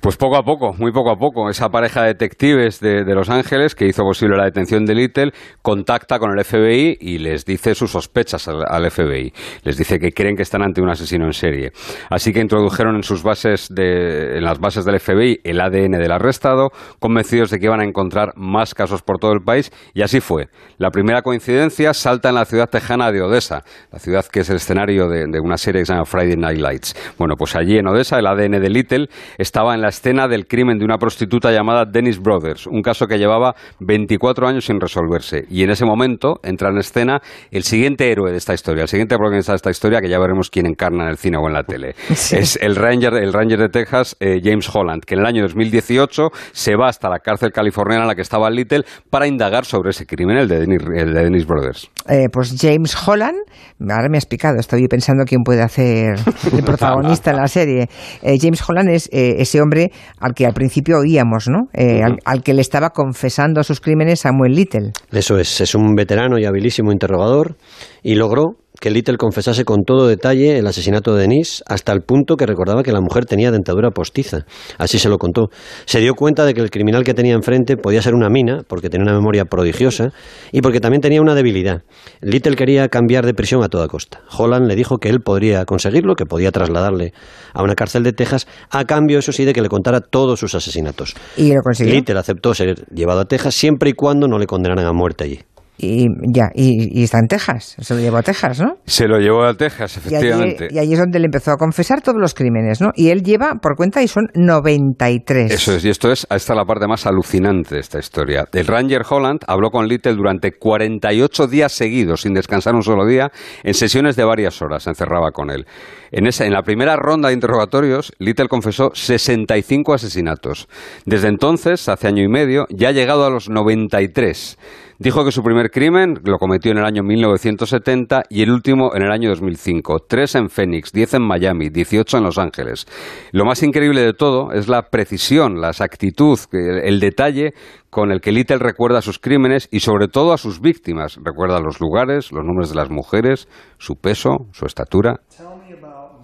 Pues 0.00 0.16
poco 0.16 0.36
a 0.36 0.42
poco, 0.42 0.72
muy 0.78 0.90
poco 0.90 1.10
a 1.10 1.16
poco. 1.16 1.48
Esa 1.48 1.68
pareja 1.68 2.02
de 2.02 2.08
detectives 2.08 2.80
de, 2.80 3.04
de, 3.04 3.14
Los 3.14 3.30
Ángeles 3.30 3.76
que 3.76 3.86
hizo 3.86 4.02
posible 4.02 4.36
la 4.36 4.46
detención 4.46 4.84
de 4.84 4.94
Little 4.94 5.32
contacta 5.62 6.18
con 6.18 6.36
el 6.36 6.44
FBI 6.44 6.96
y 7.00 7.18
les 7.18 7.44
dice 7.44 7.74
sus 7.74 7.92
sospechas 7.92 8.48
al, 8.48 8.64
al, 8.66 8.90
FBI. 8.90 9.32
Les 9.62 9.76
dice 9.76 9.98
que 10.00 10.10
creen 10.10 10.34
que 10.34 10.42
están 10.42 10.62
ante 10.62 10.80
un 10.80 10.90
asesino 10.90 11.26
en 11.26 11.32
serie. 11.32 11.70
Así 12.08 12.32
que 12.32 12.40
introdujeron 12.40 12.96
en 12.96 13.04
sus 13.04 13.22
bases, 13.22 13.68
de, 13.70 14.38
en 14.38 14.44
las 14.44 14.58
bases 14.58 14.84
del 14.84 14.98
FBI, 14.98 15.40
el 15.44 15.60
ADN 15.60 15.92
del 15.92 16.10
arrestado, 16.10 16.70
convencidos 16.98 17.50
de 17.50 17.58
que 17.60 17.66
iban 17.66 17.80
a 17.80 17.84
encontrar 17.84 18.32
más 18.34 18.74
casos 18.74 19.02
por 19.02 19.18
todo 19.18 19.32
el 19.32 19.42
país 19.44 19.70
y 19.94 20.02
así 20.02 20.20
fue. 20.20 20.48
La 20.78 20.90
primera 20.90 21.22
coincidencia 21.22 21.49
salta 21.92 22.28
en 22.28 22.34
la 22.34 22.44
ciudad 22.44 22.68
tejana 22.68 23.10
de 23.12 23.22
Odessa, 23.22 23.62
la 23.92 23.98
ciudad 23.98 24.24
que 24.26 24.40
es 24.40 24.50
el 24.50 24.56
escenario 24.56 25.08
de, 25.08 25.40
una 25.40 25.56
serie 25.56 25.82
que 25.82 25.86
se 25.86 25.92
llama 25.92 26.04
Friday 26.04 26.36
Night 26.36 26.60
Lights. 26.60 26.94
Bueno, 27.18 27.34
pues 27.36 27.56
allí 27.56 27.78
en 27.78 27.86
Odessa 27.86 28.18
el 28.18 28.26
ADN 28.26 28.60
de 28.60 28.70
Little 28.70 29.08
estaba 29.38 29.74
en 29.74 29.80
la 29.80 29.88
escena 29.88 30.28
del 30.28 30.46
crimen 30.46 30.78
de 30.78 30.84
una 30.84 30.98
prostituta 30.98 31.50
llamada 31.50 31.84
Dennis 31.84 32.20
Brothers, 32.20 32.66
un 32.66 32.82
caso 32.82 33.06
que 33.06 33.18
llevaba 33.18 33.54
24 33.80 34.48
años 34.48 34.66
sin 34.66 34.80
resolverse. 34.80 35.44
Y 35.50 35.62
en 35.62 35.70
ese 35.70 35.84
momento 35.84 36.40
entra 36.42 36.70
en 36.70 36.78
escena 36.78 37.20
el 37.50 37.62
siguiente 37.62 38.10
héroe 38.10 38.30
de 38.30 38.36
esta 38.36 38.54
historia, 38.54 38.82
el 38.82 38.88
siguiente 38.88 39.16
protagonista 39.16 39.52
de 39.52 39.56
esta 39.56 39.70
historia, 39.70 40.00
que 40.00 40.08
ya 40.08 40.18
veremos 40.18 40.50
quién 40.50 40.66
encarna 40.66 41.04
en 41.04 41.10
el 41.10 41.16
cine 41.16 41.38
o 41.38 41.46
en 41.46 41.54
la 41.54 41.62
tele. 41.62 41.94
Es 42.30 42.56
el 42.62 42.76
Ranger, 42.76 43.14
el 43.14 43.32
Ranger 43.32 43.58
de 43.58 43.68
Texas, 43.68 44.16
eh, 44.20 44.40
James 44.42 44.68
Holland, 44.72 45.04
que 45.04 45.14
en 45.14 45.20
el 45.20 45.26
año 45.26 45.42
2018 45.42 46.28
se 46.52 46.76
va 46.76 46.88
hasta 46.88 47.08
la 47.08 47.18
cárcel 47.18 47.50
californiana 47.52 48.04
en 48.04 48.08
la 48.08 48.14
que 48.14 48.22
estaba 48.22 48.48
Little 48.50 48.84
para 49.10 49.26
indagar 49.26 49.64
sobre 49.64 49.90
ese 49.90 50.06
crimen, 50.06 50.36
el 50.36 50.48
de 50.48 50.60
Dennis, 50.60 51.39
Brothers. 51.46 51.90
Eh, 52.08 52.28
pues 52.32 52.54
James 52.58 52.96
Holland, 53.06 53.38
ahora 53.80 54.08
me 54.10 54.16
has 54.18 54.24
explicado, 54.24 54.58
estoy 54.58 54.86
pensando 54.88 55.24
quién 55.24 55.42
puede 55.42 55.62
hacer 55.62 56.16
el 56.52 56.62
protagonista 56.64 57.30
en 57.30 57.36
la 57.36 57.48
serie. 57.48 57.88
Eh, 58.22 58.38
James 58.40 58.62
Holland 58.66 58.88
es 58.90 59.08
ese 59.12 59.60
hombre 59.60 59.92
al 60.18 60.34
que 60.34 60.46
al 60.46 60.54
principio 60.54 60.98
oíamos, 60.98 61.48
¿no? 61.48 61.68
al, 61.74 62.18
al, 62.24 62.42
que 62.42 62.54
le 62.54 62.60
estaba 62.60 62.90
confesando 62.90 63.62
sus 63.62 63.80
crímenes 63.80 64.20
Samuel 64.20 64.54
Little. 64.54 64.92
Eso 65.12 65.38
es, 65.38 65.60
es 65.60 65.74
un 65.74 65.94
veterano 65.94 66.38
y 66.38 66.44
habilísimo 66.44 66.92
interrogador 66.92 67.56
y 68.02 68.14
logró 68.14 68.56
que 68.80 68.90
Little 68.90 69.18
confesase 69.18 69.64
con 69.64 69.84
todo 69.84 70.08
detalle 70.08 70.58
el 70.58 70.66
asesinato 70.66 71.14
de 71.14 71.22
Denise, 71.22 71.62
hasta 71.66 71.92
el 71.92 72.00
punto 72.00 72.36
que 72.36 72.46
recordaba 72.46 72.82
que 72.82 72.92
la 72.92 73.00
mujer 73.00 73.26
tenía 73.26 73.50
dentadura 73.50 73.90
postiza. 73.90 74.46
Así 74.78 74.98
se 74.98 75.10
lo 75.10 75.18
contó. 75.18 75.48
Se 75.84 76.00
dio 76.00 76.14
cuenta 76.14 76.46
de 76.46 76.54
que 76.54 76.62
el 76.62 76.70
criminal 76.70 77.04
que 77.04 77.12
tenía 77.12 77.34
enfrente 77.34 77.76
podía 77.76 78.00
ser 78.00 78.14
una 78.14 78.30
mina, 78.30 78.62
porque 78.66 78.88
tenía 78.88 79.04
una 79.04 79.12
memoria 79.12 79.44
prodigiosa, 79.44 80.12
y 80.50 80.62
porque 80.62 80.80
también 80.80 81.02
tenía 81.02 81.20
una 81.20 81.34
debilidad. 81.34 81.82
Little 82.22 82.56
quería 82.56 82.88
cambiar 82.88 83.26
de 83.26 83.34
prisión 83.34 83.62
a 83.62 83.68
toda 83.68 83.86
costa. 83.86 84.22
Holland 84.36 84.66
le 84.66 84.74
dijo 84.76 84.96
que 84.96 85.10
él 85.10 85.20
podría 85.20 85.66
conseguirlo, 85.66 86.14
que 86.14 86.24
podía 86.24 86.50
trasladarle 86.50 87.12
a 87.52 87.62
una 87.62 87.74
cárcel 87.74 88.02
de 88.02 88.14
Texas, 88.14 88.48
a 88.70 88.86
cambio, 88.86 89.18
eso 89.18 89.32
sí, 89.32 89.44
de 89.44 89.52
que 89.52 89.60
le 89.60 89.68
contara 89.68 90.00
todos 90.00 90.40
sus 90.40 90.54
asesinatos. 90.54 91.14
¿Y 91.36 91.52
lo 91.52 91.60
consiguió? 91.62 91.94
Little 91.94 92.18
aceptó 92.18 92.54
ser 92.54 92.86
llevado 92.94 93.20
a 93.20 93.24
Texas 93.26 93.54
siempre 93.54 93.90
y 93.90 93.92
cuando 93.92 94.26
no 94.26 94.38
le 94.38 94.46
condenaran 94.46 94.86
a 94.86 94.92
muerte 94.94 95.24
allí. 95.24 95.40
Y 95.82 96.08
ya, 96.30 96.50
y, 96.54 97.02
está 97.02 97.20
en 97.20 97.26
Texas, 97.26 97.74
se 97.80 97.94
lo 97.94 98.00
llevó 98.00 98.18
a 98.18 98.22
Texas, 98.22 98.60
¿no? 98.60 98.74
Se 98.84 99.08
lo 99.08 99.18
llevó 99.18 99.44
a 99.44 99.54
Texas, 99.54 99.96
efectivamente. 99.96 100.68
Y 100.70 100.78
allí, 100.78 100.92
es 100.92 100.98
donde 100.98 101.18
le 101.18 101.24
empezó 101.24 101.52
a 101.52 101.56
confesar 101.56 102.02
todos 102.02 102.20
los 102.20 102.34
crímenes, 102.34 102.82
¿no? 102.82 102.90
Y 102.94 103.08
él 103.08 103.22
lleva 103.22 103.54
por 103.62 103.76
cuenta 103.76 104.02
y 104.02 104.08
son 104.08 104.26
93. 104.34 105.50
Eso 105.50 105.74
es, 105.74 105.84
y 105.86 105.88
esto 105.88 106.12
es, 106.12 106.26
esta 106.28 106.52
es 106.52 106.56
la 106.56 106.66
parte 106.66 106.86
más 106.86 107.06
alucinante 107.06 107.76
de 107.76 107.80
esta 107.80 107.98
historia. 107.98 108.46
El 108.52 108.66
Ranger 108.66 109.02
Holland 109.08 109.40
habló 109.46 109.70
con 109.70 109.88
Little 109.88 110.16
durante 110.16 110.52
48 110.52 111.46
días 111.46 111.72
seguidos, 111.72 112.20
sin 112.20 112.34
descansar 112.34 112.74
un 112.74 112.82
solo 112.82 113.06
día, 113.06 113.32
en 113.62 113.72
sesiones 113.72 114.16
de 114.16 114.24
varias 114.24 114.60
horas, 114.60 114.82
se 114.82 114.90
encerraba 114.90 115.30
con 115.30 115.50
él. 115.50 115.64
En, 116.12 116.26
esa, 116.26 116.44
en 116.44 116.52
la 116.52 116.62
primera 116.62 116.96
ronda 116.96 117.28
de 117.28 117.34
interrogatorios, 117.34 118.12
Little 118.18 118.48
confesó 118.48 118.90
65 118.92 119.94
asesinatos. 119.94 120.68
Desde 121.06 121.28
entonces, 121.28 121.88
hace 121.88 122.06
año 122.06 122.22
y 122.22 122.28
medio, 122.28 122.66
ya 122.68 122.88
ha 122.88 122.92
llegado 122.92 123.24
a 123.24 123.30
los 123.30 123.48
93. 123.48 124.58
Dijo 125.02 125.24
que 125.24 125.32
su 125.32 125.42
primer 125.42 125.70
crimen 125.70 126.20
lo 126.24 126.36
cometió 126.36 126.72
en 126.72 126.76
el 126.76 126.84
año 126.84 127.02
1970 127.02 128.24
y 128.28 128.42
el 128.42 128.50
último 128.50 128.94
en 128.94 129.00
el 129.00 129.10
año 129.10 129.30
2005. 129.30 130.00
Tres 130.06 130.34
en 130.34 130.50
Phoenix, 130.50 130.92
diez 130.92 131.14
en 131.14 131.22
Miami, 131.22 131.70
18 131.70 132.18
en 132.18 132.22
Los 132.22 132.36
Ángeles. 132.36 132.86
Lo 133.32 133.46
más 133.46 133.62
increíble 133.62 134.02
de 134.02 134.12
todo 134.12 134.52
es 134.52 134.68
la 134.68 134.90
precisión, 134.90 135.58
la 135.58 135.70
exactitud, 135.70 136.38
el 136.52 137.00
detalle 137.00 137.54
con 137.88 138.12
el 138.12 138.20
que 138.20 138.30
Little 138.30 138.58
recuerda 138.58 139.00
sus 139.00 139.18
crímenes 139.18 139.70
y 139.72 139.80
sobre 139.80 140.06
todo 140.08 140.34
a 140.34 140.36
sus 140.36 140.60
víctimas. 140.60 141.16
Recuerda 141.24 141.60
los 141.60 141.80
lugares, 141.80 142.30
los 142.30 142.44
nombres 142.44 142.68
de 142.68 142.74
las 142.74 142.90
mujeres, 142.90 143.48
su 143.78 143.96
peso, 143.96 144.48
su 144.52 144.66
estatura. 144.66 145.22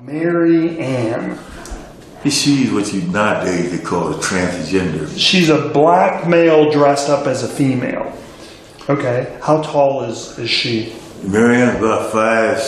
Mary 0.03 0.77
Ann. 0.79 1.35
She's 2.27 2.71
what 2.71 2.93
you 2.93 3.11
nowadays 3.11 3.71
they 3.71 3.79
call 3.79 4.11
a 4.11 4.21
transgender. 4.21 5.09
She's 5.17 5.49
a 5.49 5.71
black 5.73 6.29
male 6.29 6.71
dressed 6.71 7.09
up 7.09 7.27
as 7.27 7.43
a 7.43 7.49
female. 7.49 8.13
Okay. 8.89 9.27
How 9.41 9.61
tall 9.63 10.05
is, 10.05 10.39
is 10.39 10.49
she? 10.49 10.93
Marianne's 11.25 11.79
about 11.79 12.13
five 12.13 12.61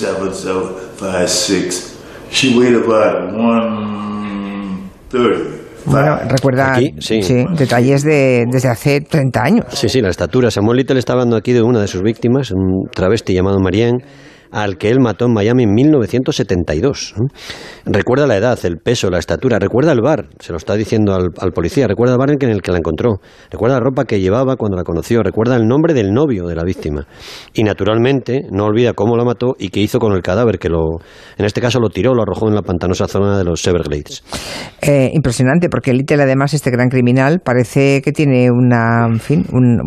seven, 0.00 0.34
seven, 0.34 0.74
five 0.96 1.30
six. 1.30 1.96
She 2.30 2.58
weighed 2.58 2.74
about 2.74 3.32
one 3.32 4.90
thirty. 5.08 5.60
Bueno, 5.86 6.18
recuerda 6.28 6.74
aquí, 6.74 6.94
sí. 6.98 7.22
Sí, 7.22 7.44
detalles 7.56 8.02
de, 8.02 8.44
desde 8.50 8.68
hace 8.68 9.00
30 9.00 9.42
años. 9.42 9.64
Sí, 9.70 9.88
sí, 9.88 10.02
la 10.02 10.10
estatura. 10.10 10.50
Samuel 10.50 10.76
Little 10.78 10.98
está 10.98 11.14
hablando 11.14 11.36
aquí 11.36 11.52
de 11.52 11.62
una 11.62 11.80
de 11.80 11.86
sus 11.88 12.02
víctimas, 12.02 12.50
un 12.50 12.88
travesti 12.92 13.32
llamado 13.32 13.60
Marianne 13.60 14.04
al 14.52 14.78
que 14.78 14.90
él 14.90 15.00
mató 15.00 15.26
en 15.26 15.32
Miami 15.32 15.64
en 15.64 15.74
1972. 15.74 17.14
Recuerda 17.86 18.26
la 18.26 18.36
edad, 18.36 18.58
el 18.64 18.78
peso, 18.78 19.10
la 19.10 19.18
estatura, 19.18 19.58
recuerda 19.58 19.92
el 19.92 20.00
bar, 20.00 20.26
se 20.38 20.52
lo 20.52 20.58
está 20.58 20.74
diciendo 20.74 21.14
al, 21.14 21.52
policía, 21.52 21.86
recuerda 21.86 22.14
el 22.14 22.18
bar 22.18 22.30
en 22.30 22.50
el 22.50 22.62
que 22.62 22.72
la 22.72 22.78
encontró, 22.78 23.20
recuerda 23.50 23.76
la 23.76 23.80
ropa 23.80 24.04
que 24.04 24.20
llevaba 24.20 24.56
cuando 24.56 24.76
la 24.76 24.82
conoció, 24.82 25.22
recuerda 25.22 25.56
el 25.56 25.66
nombre 25.66 25.94
del 25.94 26.12
novio 26.12 26.46
de 26.46 26.54
la 26.54 26.64
víctima. 26.64 27.06
Y 27.54 27.64
naturalmente 27.64 28.42
no 28.50 28.64
olvida 28.64 28.92
cómo 28.92 29.16
la 29.16 29.24
mató 29.24 29.54
y 29.58 29.70
qué 29.70 29.80
hizo 29.80 29.98
con 29.98 30.12
el 30.12 30.22
cadáver, 30.22 30.58
que 30.58 30.68
lo, 30.68 30.98
en 31.36 31.44
este 31.44 31.60
caso 31.60 31.80
lo 31.80 31.88
tiró, 31.88 32.14
lo 32.14 32.22
arrojó 32.22 32.48
en 32.48 32.54
la 32.54 32.62
pantanosa 32.62 33.06
zona 33.06 33.38
de 33.38 33.44
los 33.44 33.66
Everglades. 33.66 34.22
Eh, 34.82 35.10
impresionante, 35.12 35.68
porque 35.68 35.92
Little 35.92 36.22
además, 36.22 36.54
este 36.54 36.70
gran 36.70 36.88
criminal, 36.88 37.40
parece 37.44 38.02
que 38.02 38.12
tiene 38.12 38.50
una, 38.50 39.06
fin, 39.18 39.44
un, 39.52 39.80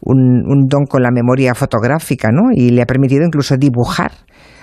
un 0.00 0.66
don 0.68 0.84
con 0.86 1.02
la 1.02 1.10
memoria 1.10 1.54
fotográfica, 1.54 2.28
¿no? 2.30 2.50
Y 2.54 2.70
le 2.70 2.82
ha 2.82 2.86
permitido 2.86 3.24
incluso 3.24 3.56
dibujar 3.56 3.87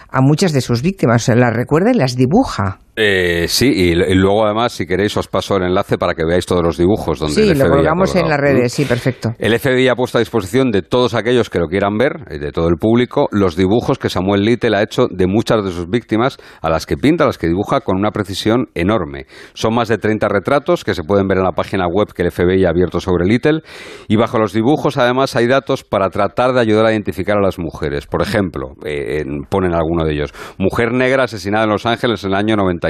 a 0.10 0.22
muchas 0.22 0.54
de 0.54 0.62
sus 0.62 0.82
víctimas, 0.82 1.28
las 1.28 1.54
recuerda 1.54 1.92
y 1.92 1.96
las 1.96 2.16
dibuja. 2.16 2.80
Eh, 2.97 3.47
sí, 3.49 3.67
y, 3.67 3.93
luego 4.15 4.45
además, 4.45 4.71
si 4.71 4.86
queréis, 4.86 5.17
os 5.17 5.27
paso 5.27 5.58
el 5.58 5.63
enlace 5.63 5.97
para 5.97 6.13
que 6.13 6.23
veáis 6.23 6.45
todos 6.45 6.63
los 6.63 6.77
dibujos. 6.77 7.19
Donde 7.19 7.36
sí, 7.36 7.53
lo 7.53 7.69
colgamos 7.69 8.15
en 8.15 8.29
las 8.29 8.39
redes, 8.39 8.71
sí, 8.71 8.86
perfecto. 8.86 9.34
El 9.38 9.58
FBI 9.60 9.89
ha 9.89 9.95
puesto 9.95 10.17
a 10.17 10.19
disposición 10.19 10.71
de 10.71 10.81
todos 10.81 11.13
aquellos 11.13 11.49
que 11.49 11.60
lo 11.60 11.67
quieran 11.67 11.97
ver, 11.97 12.23
eh, 12.29 12.39
de 12.39 12.51
todo 12.51 12.69
el 12.69 12.77
público, 12.77 13.27
los 13.31 13.58
dibujos 13.58 13.99
que 13.99 14.10
Samuel 14.10 14.45
Little 14.45 14.77
ha 14.77 14.81
hecho 14.81 15.08
de 15.10 15.27
muchas 15.27 15.65
de 15.65 15.71
sus 15.71 15.89
víctimas, 15.89 16.38
a 16.62 16.69
las 16.69 16.86
que 16.86 16.95
pinta, 16.95 17.25
a 17.25 17.27
las 17.27 17.38
que 17.38 17.47
dibuja 17.47 17.81
con 17.81 17.97
una 17.97 18.12
precisión 18.12 18.67
enorme. 18.75 19.25
Son 19.53 19.75
más 19.75 19.89
de 19.89 19.97
30 19.97 20.29
retratos 20.29 20.86
que 20.86 20.93
se 20.93 21.03
pueden 21.03 21.27
ver 21.27 21.39
en 21.39 21.43
la 21.43 21.51
página 21.51 21.88
web 21.88 22.13
que 22.13 22.23
el 22.23 22.31
FBI 22.31 22.63
ha 22.63 22.69
abierto 22.69 23.01
sobre 23.01 23.25
Little, 23.25 23.62
y 24.08 24.15
bajo 24.15 24.39
los 24.39 24.53
dibujos 24.53 24.97
además 24.97 25.36
hay 25.36 25.47
datos 25.47 25.84
para 25.84 26.10
tratar 26.10 26.53
de 26.53 26.62
ayudar 26.62 26.86
a 26.86 26.91
identificar 26.93 27.38
a 27.38 27.41
las 27.41 27.60
mujeres. 27.60 28.08
Por 28.08 28.21
ejemplo, 28.21 28.73
eh, 28.86 29.25
ponen 29.49 29.73
alguno 29.73 30.05
de 30.05 30.13
ellos, 30.13 30.34
mujer 30.58 30.93
negra 30.93 31.23
asesinada 31.23 31.65
en 31.65 31.71
Los 31.71 31.86
Ángeles 31.86 32.23
en 32.23 32.29
el 32.29 32.36
año 32.36 32.55
90 32.55 32.85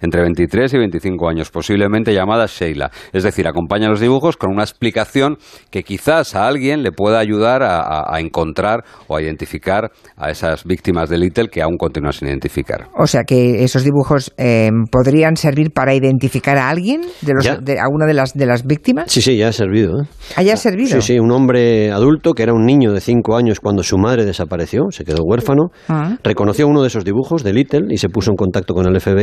entre 0.00 0.22
23 0.22 0.74
y 0.74 0.78
25 0.78 1.28
años, 1.28 1.50
posiblemente 1.50 2.14
llamada 2.14 2.46
Sheila. 2.46 2.90
Es 3.12 3.22
decir, 3.22 3.46
acompaña 3.46 3.88
los 3.88 4.00
dibujos 4.00 4.36
con 4.36 4.50
una 4.50 4.62
explicación 4.62 5.38
que 5.70 5.82
quizás 5.82 6.34
a 6.34 6.46
alguien 6.46 6.82
le 6.82 6.92
pueda 6.92 7.18
ayudar 7.18 7.62
a, 7.62 8.20
encontrar 8.20 8.84
o 9.08 9.16
a 9.16 9.22
identificar 9.22 9.90
a 10.16 10.30
esas 10.30 10.64
víctimas 10.64 11.08
de 11.08 11.18
Little 11.18 11.48
que 11.48 11.62
aún 11.62 11.76
continúan 11.76 12.12
sin 12.12 12.28
identificar. 12.28 12.88
O 12.96 13.06
sea 13.06 13.22
que 13.24 13.64
esos 13.64 13.84
dibujos 13.84 14.32
eh, 14.36 14.70
podrían 14.90 15.36
servir 15.36 15.72
para 15.72 15.94
identificar 15.94 16.58
a 16.58 16.68
alguien, 16.68 17.02
de, 17.22 17.32
los, 17.34 17.64
de 17.64 17.80
alguna 17.80 18.06
de 18.06 18.14
las, 18.14 18.34
de 18.34 18.46
las 18.46 18.66
víctimas. 18.66 19.10
Sí, 19.10 19.22
sí, 19.22 19.36
ya 19.36 19.48
ha 19.48 19.52
servido. 19.52 20.02
¿eh? 20.02 20.06
¿Ah, 20.36 20.42
ya 20.42 20.54
ha 20.54 20.56
servido? 20.56 21.00
Sí, 21.00 21.14
sí, 21.14 21.18
un 21.18 21.30
hombre 21.32 21.90
adulto 21.90 22.32
que 22.34 22.42
era 22.42 22.52
un 22.52 22.64
niño 22.64 22.92
de 22.92 23.00
5 23.00 23.36
años 23.36 23.60
cuando 23.60 23.82
su 23.82 23.98
madre 23.98 24.24
desapareció, 24.24 24.90
se 24.90 25.04
quedó 25.04 25.22
huérfano, 25.24 25.70
ah. 25.88 26.16
reconoció 26.22 26.66
uno 26.66 26.82
de 26.82 26.88
esos 26.88 27.04
dibujos 27.04 27.42
de 27.42 27.52
Little 27.52 27.86
y 27.90 27.98
se 27.98 28.08
puso 28.08 28.30
en 28.30 28.36
contacto 28.36 28.74
con 28.74 28.86
el 28.86 29.00
FBI 29.00 29.21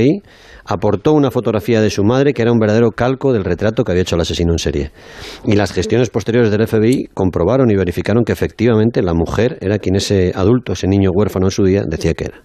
aportó 0.65 1.13
una 1.13 1.31
fotografía 1.31 1.81
de 1.81 1.89
su 1.89 2.03
madre 2.03 2.33
que 2.33 2.41
era 2.41 2.51
un 2.51 2.59
verdadero 2.59 2.91
calco 2.91 3.33
del 3.33 3.43
retrato 3.43 3.83
que 3.83 3.91
había 3.91 4.03
hecho 4.03 4.15
el 4.15 4.21
asesino 4.21 4.51
en 4.51 4.59
serie. 4.59 4.91
Y 5.45 5.55
las 5.55 5.71
gestiones 5.71 6.09
posteriores 6.09 6.51
del 6.51 6.67
FBI 6.67 7.09
comprobaron 7.13 7.71
y 7.71 7.75
verificaron 7.75 8.23
que 8.23 8.33
efectivamente 8.33 9.01
la 9.01 9.13
mujer 9.13 9.57
era 9.61 9.79
quien 9.79 9.95
ese 9.95 10.31
adulto, 10.35 10.73
ese 10.73 10.87
niño 10.87 11.09
huérfano 11.13 11.47
en 11.47 11.51
su 11.51 11.63
día, 11.63 11.83
decía 11.87 12.13
que 12.13 12.25
era. 12.25 12.41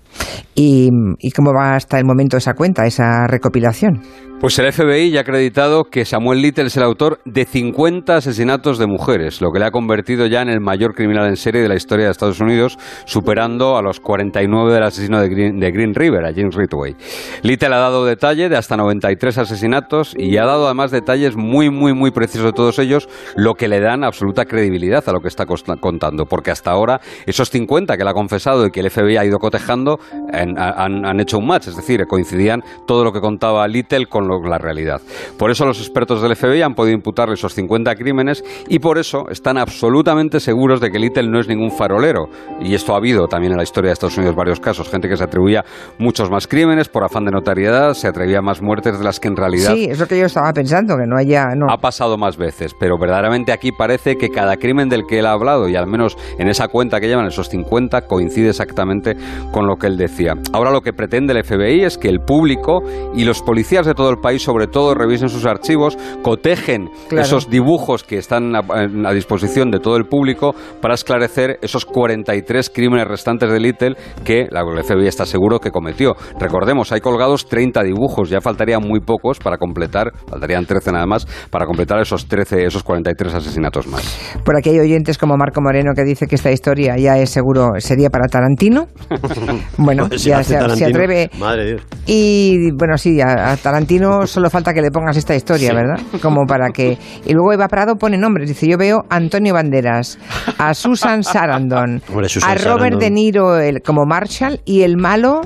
¿Y, 0.54 0.88
y 1.18 1.30
cómo 1.32 1.52
va 1.52 1.74
hasta 1.74 1.98
el 1.98 2.04
momento 2.04 2.36
esa 2.36 2.54
cuenta, 2.54 2.86
esa 2.86 3.26
recopilación? 3.26 4.00
Pues 4.44 4.58
el 4.58 4.70
FBI 4.70 5.10
ya 5.10 5.20
ha 5.20 5.22
acreditado 5.22 5.84
que 5.84 6.04
Samuel 6.04 6.42
Little 6.42 6.66
es 6.66 6.76
el 6.76 6.82
autor 6.82 7.18
de 7.24 7.46
50 7.46 8.14
asesinatos 8.14 8.76
de 8.76 8.86
mujeres, 8.86 9.40
lo 9.40 9.50
que 9.50 9.58
le 9.58 9.64
ha 9.64 9.70
convertido 9.70 10.26
ya 10.26 10.42
en 10.42 10.50
el 10.50 10.60
mayor 10.60 10.94
criminal 10.94 11.28
en 11.28 11.36
serie 11.38 11.62
de 11.62 11.68
la 11.70 11.76
historia 11.76 12.04
de 12.04 12.10
Estados 12.10 12.42
Unidos, 12.42 12.76
superando 13.06 13.78
a 13.78 13.80
los 13.82 14.00
49 14.00 14.74
del 14.74 14.82
asesino 14.82 15.18
de 15.18 15.30
Green, 15.30 15.94
River, 15.94 16.26
a 16.26 16.34
James 16.34 16.54
Ridgway. 16.56 16.94
Little 17.40 17.68
ha 17.74 17.78
dado 17.78 18.04
detalle 18.04 18.50
de 18.50 18.58
hasta 18.58 18.76
93 18.76 19.38
asesinatos 19.38 20.14
y 20.14 20.36
ha 20.36 20.44
dado 20.44 20.66
además 20.66 20.90
detalles 20.90 21.36
muy, 21.36 21.70
muy, 21.70 21.94
muy 21.94 22.10
precisos 22.10 22.44
de 22.44 22.52
todos 22.52 22.78
ellos, 22.78 23.08
lo 23.36 23.54
que 23.54 23.66
le 23.66 23.80
dan 23.80 24.04
absoluta 24.04 24.44
credibilidad 24.44 25.02
a 25.08 25.12
lo 25.12 25.20
que 25.20 25.28
está 25.28 25.46
contando, 25.46 26.26
porque 26.26 26.50
hasta 26.50 26.70
ahora 26.70 27.00
esos 27.24 27.48
50 27.48 27.96
que 27.96 28.04
le 28.04 28.10
ha 28.10 28.12
confesado 28.12 28.66
y 28.66 28.70
que 28.70 28.80
el 28.80 28.90
FBI 28.90 29.16
ha 29.16 29.24
ido 29.24 29.38
cotejando 29.38 29.98
han, 30.34 30.58
han- 30.58 31.18
hecho 31.20 31.38
un 31.38 31.46
match, 31.46 31.68
es 31.68 31.76
decir, 31.76 32.04
coincidían 32.06 32.60
todo 32.86 33.04
lo 33.04 33.10
que 33.10 33.22
contaba 33.22 33.66
Little 33.66 34.04
con 34.04 34.28
lo- 34.28 34.33
la 34.42 34.58
realidad. 34.58 35.00
Por 35.38 35.50
eso 35.50 35.64
los 35.64 35.78
expertos 35.78 36.22
del 36.22 36.36
FBI 36.36 36.62
han 36.62 36.74
podido 36.74 36.94
imputarle 36.94 37.34
esos 37.34 37.54
50 37.54 37.94
crímenes 37.94 38.44
y 38.68 38.78
por 38.78 38.98
eso 38.98 39.28
están 39.30 39.58
absolutamente 39.58 40.40
seguros 40.40 40.80
de 40.80 40.90
que 40.90 40.98
Little 40.98 41.28
no 41.28 41.40
es 41.40 41.48
ningún 41.48 41.70
farolero. 41.70 42.28
Y 42.60 42.74
esto 42.74 42.94
ha 42.94 42.98
habido 42.98 43.26
también 43.26 43.52
en 43.52 43.58
la 43.58 43.64
historia 43.64 43.88
de 43.88 43.94
Estados 43.94 44.16
Unidos 44.18 44.36
varios 44.36 44.60
casos, 44.60 44.88
gente 44.88 45.08
que 45.08 45.16
se 45.16 45.24
atribuía 45.24 45.64
muchos 45.98 46.30
más 46.30 46.46
crímenes 46.46 46.88
por 46.88 47.04
afán 47.04 47.24
de 47.24 47.30
notariedad, 47.30 47.94
se 47.94 48.08
atrevía 48.08 48.38
a 48.38 48.42
más 48.42 48.62
muertes 48.62 48.98
de 48.98 49.04
las 49.04 49.20
que 49.20 49.28
en 49.28 49.36
realidad 49.36 49.74
Sí, 49.74 49.84
es 49.84 49.98
lo 49.98 50.06
que 50.06 50.18
yo 50.18 50.26
estaba 50.26 50.52
pensando, 50.52 50.96
que 50.96 51.06
no 51.06 51.16
haya... 51.16 51.46
No. 51.56 51.66
ha 51.70 51.78
pasado 51.78 52.16
más 52.16 52.36
veces, 52.36 52.74
pero 52.78 52.98
verdaderamente 52.98 53.52
aquí 53.52 53.70
parece 53.72 54.16
que 54.16 54.28
cada 54.28 54.56
crimen 54.56 54.88
del 54.88 55.06
que 55.06 55.18
él 55.18 55.26
ha 55.26 55.32
hablado, 55.32 55.68
y 55.68 55.76
al 55.76 55.86
menos 55.86 56.16
en 56.38 56.48
esa 56.48 56.68
cuenta 56.68 57.00
que 57.00 57.08
llevan 57.08 57.26
esos 57.26 57.48
50, 57.48 58.02
coincide 58.02 58.48
exactamente 58.48 59.16
con 59.52 59.66
lo 59.66 59.76
que 59.76 59.86
él 59.86 59.96
decía. 59.96 60.34
Ahora 60.52 60.70
lo 60.70 60.80
que 60.80 60.92
pretende 60.92 61.32
el 61.32 61.44
FBI 61.44 61.84
es 61.84 61.98
que 61.98 62.08
el 62.08 62.20
público 62.20 62.82
y 63.14 63.24
los 63.24 63.42
policías 63.42 63.86
de 63.86 63.94
todo 63.94 64.10
el 64.10 64.18
país, 64.24 64.42
sobre 64.42 64.66
todo, 64.66 64.94
revisen 64.94 65.28
sus 65.28 65.44
archivos, 65.44 65.98
cotejen 66.22 66.88
Claro. 67.08 67.26
esos 67.26 67.50
dibujos 67.50 68.02
que 68.04 68.16
están 68.16 68.56
a, 68.56 68.60
a 68.60 69.12
disposición 69.12 69.70
de 69.70 69.78
todo 69.80 69.96
el 69.98 70.06
público 70.06 70.54
para 70.80 70.94
esclarecer 70.94 71.58
esos 71.60 71.84
43 71.84 72.70
crímenes 72.70 73.06
restantes 73.06 73.50
de 73.52 73.60
Little 73.60 73.96
que 74.24 74.46
la 74.50 74.62
FBI 74.82 75.06
está 75.06 75.26
seguro 75.26 75.58
que 75.60 75.70
cometió. 75.70 76.14
Recordemos, 76.40 76.90
hay 76.92 77.00
colgados 77.00 77.46
30 77.46 77.82
dibujos, 77.82 78.30
ya 78.30 78.40
faltarían 78.40 78.80
muy 78.82 79.00
pocos 79.00 79.38
para 79.38 79.58
completar, 79.58 80.10
faltarían 80.26 80.64
13 80.64 80.92
nada 80.92 81.06
más, 81.06 81.26
para 81.50 81.66
completar 81.66 82.00
esos 82.00 82.26
13, 82.26 82.64
esos 82.64 82.82
43 82.82 83.34
asesinatos 83.34 83.86
más. 83.86 84.02
Por 84.44 84.56
aquí 84.56 84.70
hay 84.70 84.78
oyentes 84.80 85.18
como 85.18 85.36
Marco 85.36 85.60
Moreno 85.60 85.92
que 85.94 86.02
dice 86.04 86.26
que 86.26 86.36
esta 86.36 86.50
historia 86.50 86.96
ya 86.96 87.18
es 87.18 87.28
seguro, 87.28 87.72
sería 87.78 88.08
para 88.08 88.26
Tarantino. 88.28 88.86
Bueno, 89.76 90.08
Si 90.16 90.30
ya 90.30 90.42
se, 90.42 90.56
atreve. 90.56 91.30
Madre 91.38 91.64
de 91.64 91.70
Dios. 91.72 91.82
Y 92.06 92.70
bueno, 92.72 92.96
sí, 92.96 93.20
a, 93.20 93.52
a 93.52 93.56
Tarantino 93.56 94.03
solo 94.26 94.50
falta 94.50 94.72
que 94.72 94.80
le 94.80 94.90
pongas 94.90 95.16
esta 95.16 95.34
historia, 95.34 95.72
¿verdad? 95.74 96.00
Como 96.22 96.46
para 96.46 96.70
que. 96.70 96.98
Y 97.24 97.32
luego 97.32 97.52
Eva 97.52 97.68
Prado 97.68 97.96
pone 97.96 98.16
nombres. 98.18 98.48
Dice: 98.48 98.66
Yo 98.68 98.76
veo 98.78 99.04
a 99.08 99.16
Antonio 99.16 99.54
Banderas, 99.54 100.18
a 100.58 100.74
Susan 100.74 101.22
Sarandon, 101.22 102.02
Hombre, 102.08 102.28
Susan 102.28 102.50
a 102.50 102.54
Robert 102.54 102.94
Sarandon. 102.94 102.98
De 103.00 103.10
Niro 103.10 103.58
el, 103.58 103.82
como 103.82 104.04
Marshall 104.06 104.60
y 104.64 104.82
el 104.82 104.96
malo 104.96 105.42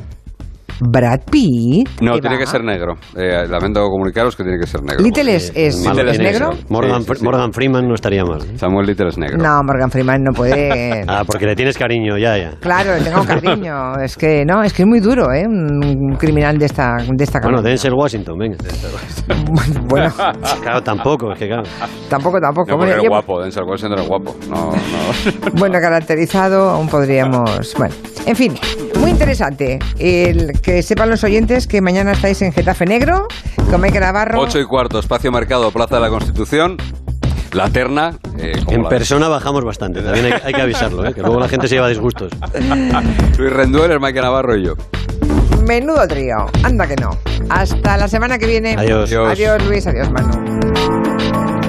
Brad 0.80 1.20
Pitt. 1.30 1.88
No, 2.00 2.18
tiene 2.18 2.38
que 2.38 2.46
ser 2.46 2.62
negro. 2.64 2.94
Eh, 3.16 3.46
lamento 3.48 3.80
comunicaros 3.88 4.36
que 4.36 4.42
tiene 4.44 4.58
que 4.58 4.66
ser 4.66 4.82
negro. 4.82 5.02
Little 5.02 5.34
es, 5.34 5.52
es, 5.54 5.84
Little 5.86 6.18
negro. 6.18 6.50
Morgan, 6.68 7.02
Sí, 7.02 7.08
sí, 7.08 7.18
sí. 7.18 7.24
Morgan 7.24 7.52
Freeman 7.52 7.88
no 7.88 7.94
estaría 7.94 8.24
mal. 8.24 8.40
¿eh? 8.42 8.56
Samuel 8.58 8.86
Little 8.86 9.08
es 9.08 9.18
negro. 9.18 9.38
No, 9.38 9.62
Morgan 9.62 9.90
Freeman 9.90 10.22
no 10.22 10.32
puede. 10.32 10.58
Ah, 11.08 11.22
porque 11.26 11.46
le 11.46 11.56
tienes 11.56 11.76
cariño, 11.78 12.18
ya, 12.18 12.36
ya. 12.36 12.50
Claro, 12.60 12.94
le 12.96 13.02
tengo 13.02 13.24
cariño. 13.24 13.94
Es 14.02 14.16
que 14.16 14.44
no, 14.44 14.62
es 14.62 14.72
que 14.72 14.82
es 14.82 14.88
muy 14.88 15.00
duro, 15.00 15.32
¿eh? 15.32 15.44
Un 15.46 16.16
criminal 16.18 16.58
de 16.58 16.66
esta, 16.66 16.96
de 17.08 17.24
esta 17.24 17.40
Bueno. 17.42 17.62
Denzel 17.62 17.94
Washington, 17.94 18.38
venga. 18.38 18.56
Bueno, 19.88 20.12
Claro, 20.62 20.82
tampoco, 20.82 21.32
es 21.32 21.38
que 21.38 21.46
claro. 21.46 21.62
tampoco, 22.08 22.38
tampoco. 22.40 22.76
No, 22.76 22.84
era 22.84 23.00
guapo, 23.08 23.40
Denzel 23.42 23.64
Washington 23.64 23.98
era 23.98 24.02
guapo. 24.06 24.36
No, 24.48 24.70
no. 24.72 25.52
Bueno, 25.54 25.78
caracterizado, 25.80 26.70
aún 26.70 26.88
podríamos. 26.88 27.74
Bueno, 27.76 27.94
en 28.26 28.36
fin, 28.36 28.54
muy 29.08 29.12
interesante. 29.14 29.78
El 29.98 30.60
que 30.60 30.82
sepan 30.82 31.08
los 31.08 31.24
oyentes 31.24 31.66
que 31.66 31.80
mañana 31.80 32.12
estáis 32.12 32.42
en 32.42 32.52
Getafe 32.52 32.84
Negro 32.84 33.26
con 33.70 33.80
Mike 33.80 34.00
Navarro. 34.00 34.38
8 34.40 34.60
y 34.60 34.64
cuarto, 34.66 34.98
espacio 34.98 35.32
mercado, 35.32 35.70
Plaza 35.70 35.94
de 35.96 36.02
la 36.02 36.10
Constitución. 36.10 36.76
La 37.52 37.70
terna. 37.70 38.18
eh, 38.38 38.52
En 38.68 38.82
la- 38.82 38.88
persona 38.90 39.28
bajamos 39.28 39.64
bastante, 39.64 40.02
también 40.02 40.26
hay, 40.26 40.32
hay 40.44 40.52
que 40.52 40.60
avisarlo, 40.60 41.06
¿eh? 41.06 41.14
que 41.14 41.22
luego 41.22 41.40
la 41.40 41.48
gente 41.48 41.66
se 41.68 41.76
lleva 41.76 41.86
a 41.86 41.88
disgustos. 41.88 42.30
Luis 43.38 43.50
Rendueles, 43.52 43.98
Mike 43.98 44.20
Navarro 44.20 44.54
y 44.54 44.64
yo. 44.66 44.74
Menudo 45.66 46.06
trío. 46.06 46.46
Anda 46.62 46.86
que 46.86 46.96
no. 46.96 47.10
Hasta 47.48 47.96
la 47.96 48.08
semana 48.08 48.38
que 48.38 48.46
viene. 48.46 48.74
Adiós. 48.78 49.08
Adiós. 49.08 49.32
Adiós, 49.32 49.64
Luis. 49.66 49.86
Adiós, 49.86 50.10
Manu. 50.10 51.27